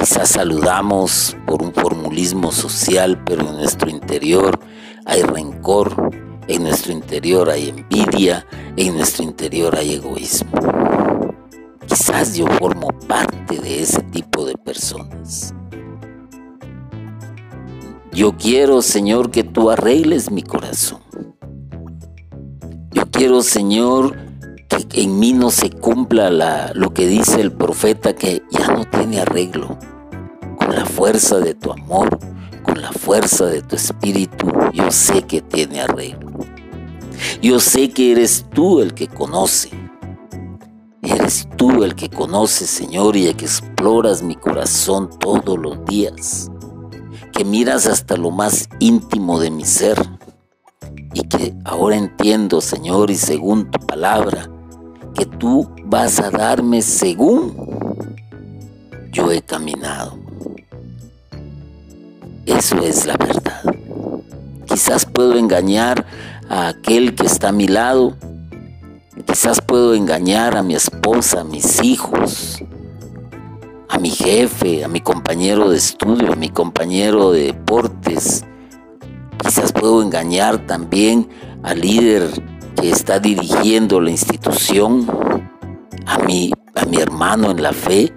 Quizás 0.04 0.32
saludamos 0.32 1.38
por 1.48 1.64
un 1.64 1.72
formulismo 1.72 2.52
social, 2.52 3.24
pero 3.24 3.48
en 3.48 3.56
nuestro 3.56 3.90
interior 3.90 4.60
hay 5.06 5.22
rencor, 5.22 6.12
en 6.50 6.64
nuestro 6.64 6.92
interior 6.92 7.50
hay 7.50 7.70
envidia, 7.70 8.46
en 8.76 8.98
nuestro 8.98 9.24
interior 9.24 9.78
hay 9.78 9.94
egoísmo. 9.94 10.52
Quizás 11.88 12.36
yo 12.36 12.48
formo 12.60 12.90
parte 13.08 13.58
de 13.62 13.82
ese 13.82 14.02
tipo 14.02 14.44
de 14.44 14.56
personas. 14.56 15.56
Yo 18.12 18.36
quiero, 18.36 18.82
Señor, 18.82 19.32
que 19.32 19.46
tú 19.46 19.70
arregles 19.70 20.30
mi 20.32 20.44
corazón. 20.44 21.00
Yo 22.92 23.10
quiero, 23.10 23.42
Señor, 23.42 24.18
que 24.68 25.02
en 25.04 25.18
mí 25.18 25.32
no 25.32 25.50
se 25.50 25.70
cumpla 25.70 26.74
lo 26.74 26.94
que 26.94 27.08
dice 27.08 27.40
el 27.40 27.54
profeta, 27.54 28.14
que 28.14 28.42
ya 28.52 28.68
no 28.68 28.84
tiene 28.84 29.22
arreglo. 29.22 29.78
La 30.74 30.88
fuerza 30.88 31.38
de 31.38 31.54
tu 31.54 31.72
amor, 31.72 32.18
con 32.64 32.82
la 32.82 32.92
fuerza 32.92 33.46
de 33.46 33.62
tu 33.62 33.76
espíritu, 33.76 34.48
yo 34.74 34.90
sé 34.90 35.22
que 35.22 35.40
tiene 35.40 35.82
arreglo. 35.82 36.32
Yo 37.44 37.60
sé 37.60 37.92
que 37.92 38.12
eres 38.12 38.48
tú 38.56 38.80
el 38.80 38.96
que 38.96 39.08
conoce. 39.08 39.70
Eres 41.04 41.48
tú 41.58 41.84
el 41.84 41.94
que 41.94 42.10
conoce, 42.10 42.66
Señor, 42.66 43.16
y 43.16 43.28
el 43.28 43.36
que 43.36 43.46
exploras 43.46 44.24
mi 44.24 44.36
corazón 44.36 45.12
todos 45.20 45.60
los 45.60 45.86
días. 45.86 46.50
Que 47.34 47.46
miras 47.46 47.86
hasta 47.86 48.18
lo 48.18 48.32
más 48.32 48.68
íntimo 48.80 49.40
de 49.40 49.52
mi 49.52 49.66
ser. 49.66 50.02
Y 51.14 51.22
que 51.28 51.54
ahora 51.66 51.98
entiendo, 51.98 52.62
Señor, 52.62 53.12
y 53.12 53.16
según 53.16 53.70
tu 53.70 53.78
palabra, 53.86 54.50
que 55.14 55.28
tú 55.28 55.70
vas 55.86 56.20
a 56.20 56.32
darme 56.32 56.82
según 56.82 57.54
yo 59.12 59.32
he 59.32 59.44
caminado. 59.44 60.23
Eso 62.46 62.78
es 62.84 63.06
la 63.06 63.16
verdad. 63.16 63.64
Quizás 64.68 65.06
puedo 65.06 65.38
engañar 65.38 66.06
a 66.50 66.68
aquel 66.68 67.16
que 67.16 67.26
está 67.26 67.50
a 67.50 67.52
mi 67.54 67.68
lado. 67.68 68.18
Quizás 69.26 69.62
puedo 69.62 69.94
engañar 69.94 70.58
a 70.58 70.64
mi 70.64 70.76
esposa, 70.76 71.42
a 71.42 71.44
mis 71.46 71.82
hijos, 71.82 72.62
a 73.88 73.98
mi 73.98 74.10
jefe, 74.10 74.84
a 74.84 74.90
mi 74.90 75.00
compañero 75.00 75.70
de 75.70 75.78
estudio, 75.78 76.34
a 76.34 76.36
mi 76.36 76.50
compañero 76.50 77.32
de 77.32 77.46
deportes. 77.46 78.44
Quizás 79.38 79.72
puedo 79.72 80.02
engañar 80.02 80.66
también 80.68 81.30
al 81.64 81.80
líder 81.80 82.30
que 82.76 82.90
está 82.90 83.20
dirigiendo 83.20 84.02
la 84.02 84.12
institución, 84.12 85.08
a 86.06 86.18
mi, 86.20 86.52
a 86.76 86.86
mi 86.86 86.98
hermano 86.98 87.52
en 87.52 87.64
la 87.64 87.72
fe, 87.72 88.12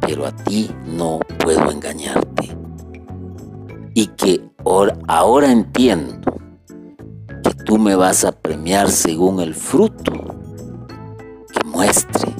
pero 0.00 0.26
a 0.26 0.32
ti 0.32 0.70
no 0.86 1.20
puedo 1.38 1.70
engañarte. 1.70 2.59
Y 4.00 4.06
que 4.06 4.40
ahora 5.08 5.52
entiendo 5.52 6.32
que 7.44 7.50
tú 7.66 7.76
me 7.76 7.94
vas 7.94 8.24
a 8.24 8.32
premiar 8.32 8.90
según 8.90 9.40
el 9.40 9.54
fruto 9.54 10.10
que 11.52 11.68
muestre. 11.68 12.34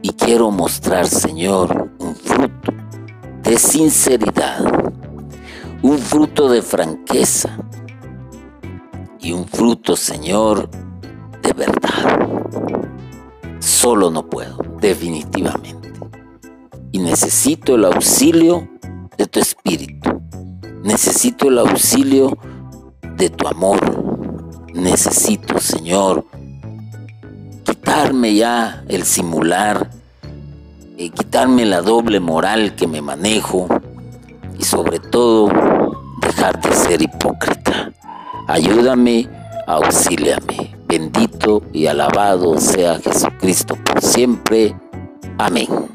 Y 0.00 0.10
quiero 0.10 0.52
mostrar, 0.52 1.08
Señor, 1.08 1.90
un 1.98 2.14
fruto 2.14 2.72
de 3.42 3.58
sinceridad, 3.58 4.64
un 5.82 5.98
fruto 5.98 6.48
de 6.48 6.62
franqueza 6.62 7.58
y 9.18 9.32
un 9.32 9.44
fruto, 9.44 9.96
Señor, 9.96 10.70
de 11.42 11.52
verdad. 11.52 12.28
Solo 13.58 14.08
no 14.08 14.24
puedo, 14.24 14.56
definitivamente. 14.80 15.92
Y 16.92 17.00
necesito 17.00 17.74
el 17.74 17.86
auxilio 17.86 18.68
de 19.16 19.26
tu 19.26 19.40
espíritu. 19.40 20.22
Necesito 20.82 21.48
el 21.48 21.58
auxilio 21.58 22.36
de 23.16 23.30
tu 23.30 23.46
amor. 23.46 23.80
Necesito, 24.74 25.58
Señor, 25.60 26.24
quitarme 27.64 28.34
ya 28.34 28.84
el 28.88 29.04
simular, 29.04 29.90
eh, 30.98 31.10
quitarme 31.10 31.64
la 31.64 31.80
doble 31.80 32.20
moral 32.20 32.74
que 32.74 32.86
me 32.86 33.00
manejo 33.00 33.66
y 34.58 34.64
sobre 34.64 34.98
todo 34.98 35.48
dejar 36.20 36.60
de 36.60 36.72
ser 36.72 37.02
hipócrita. 37.02 37.92
Ayúdame, 38.48 39.28
auxíliame. 39.66 40.76
Bendito 40.86 41.62
y 41.72 41.86
alabado 41.86 42.58
sea 42.60 43.00
Jesucristo 43.00 43.76
por 43.84 44.02
siempre. 44.02 44.76
Amén. 45.38 45.93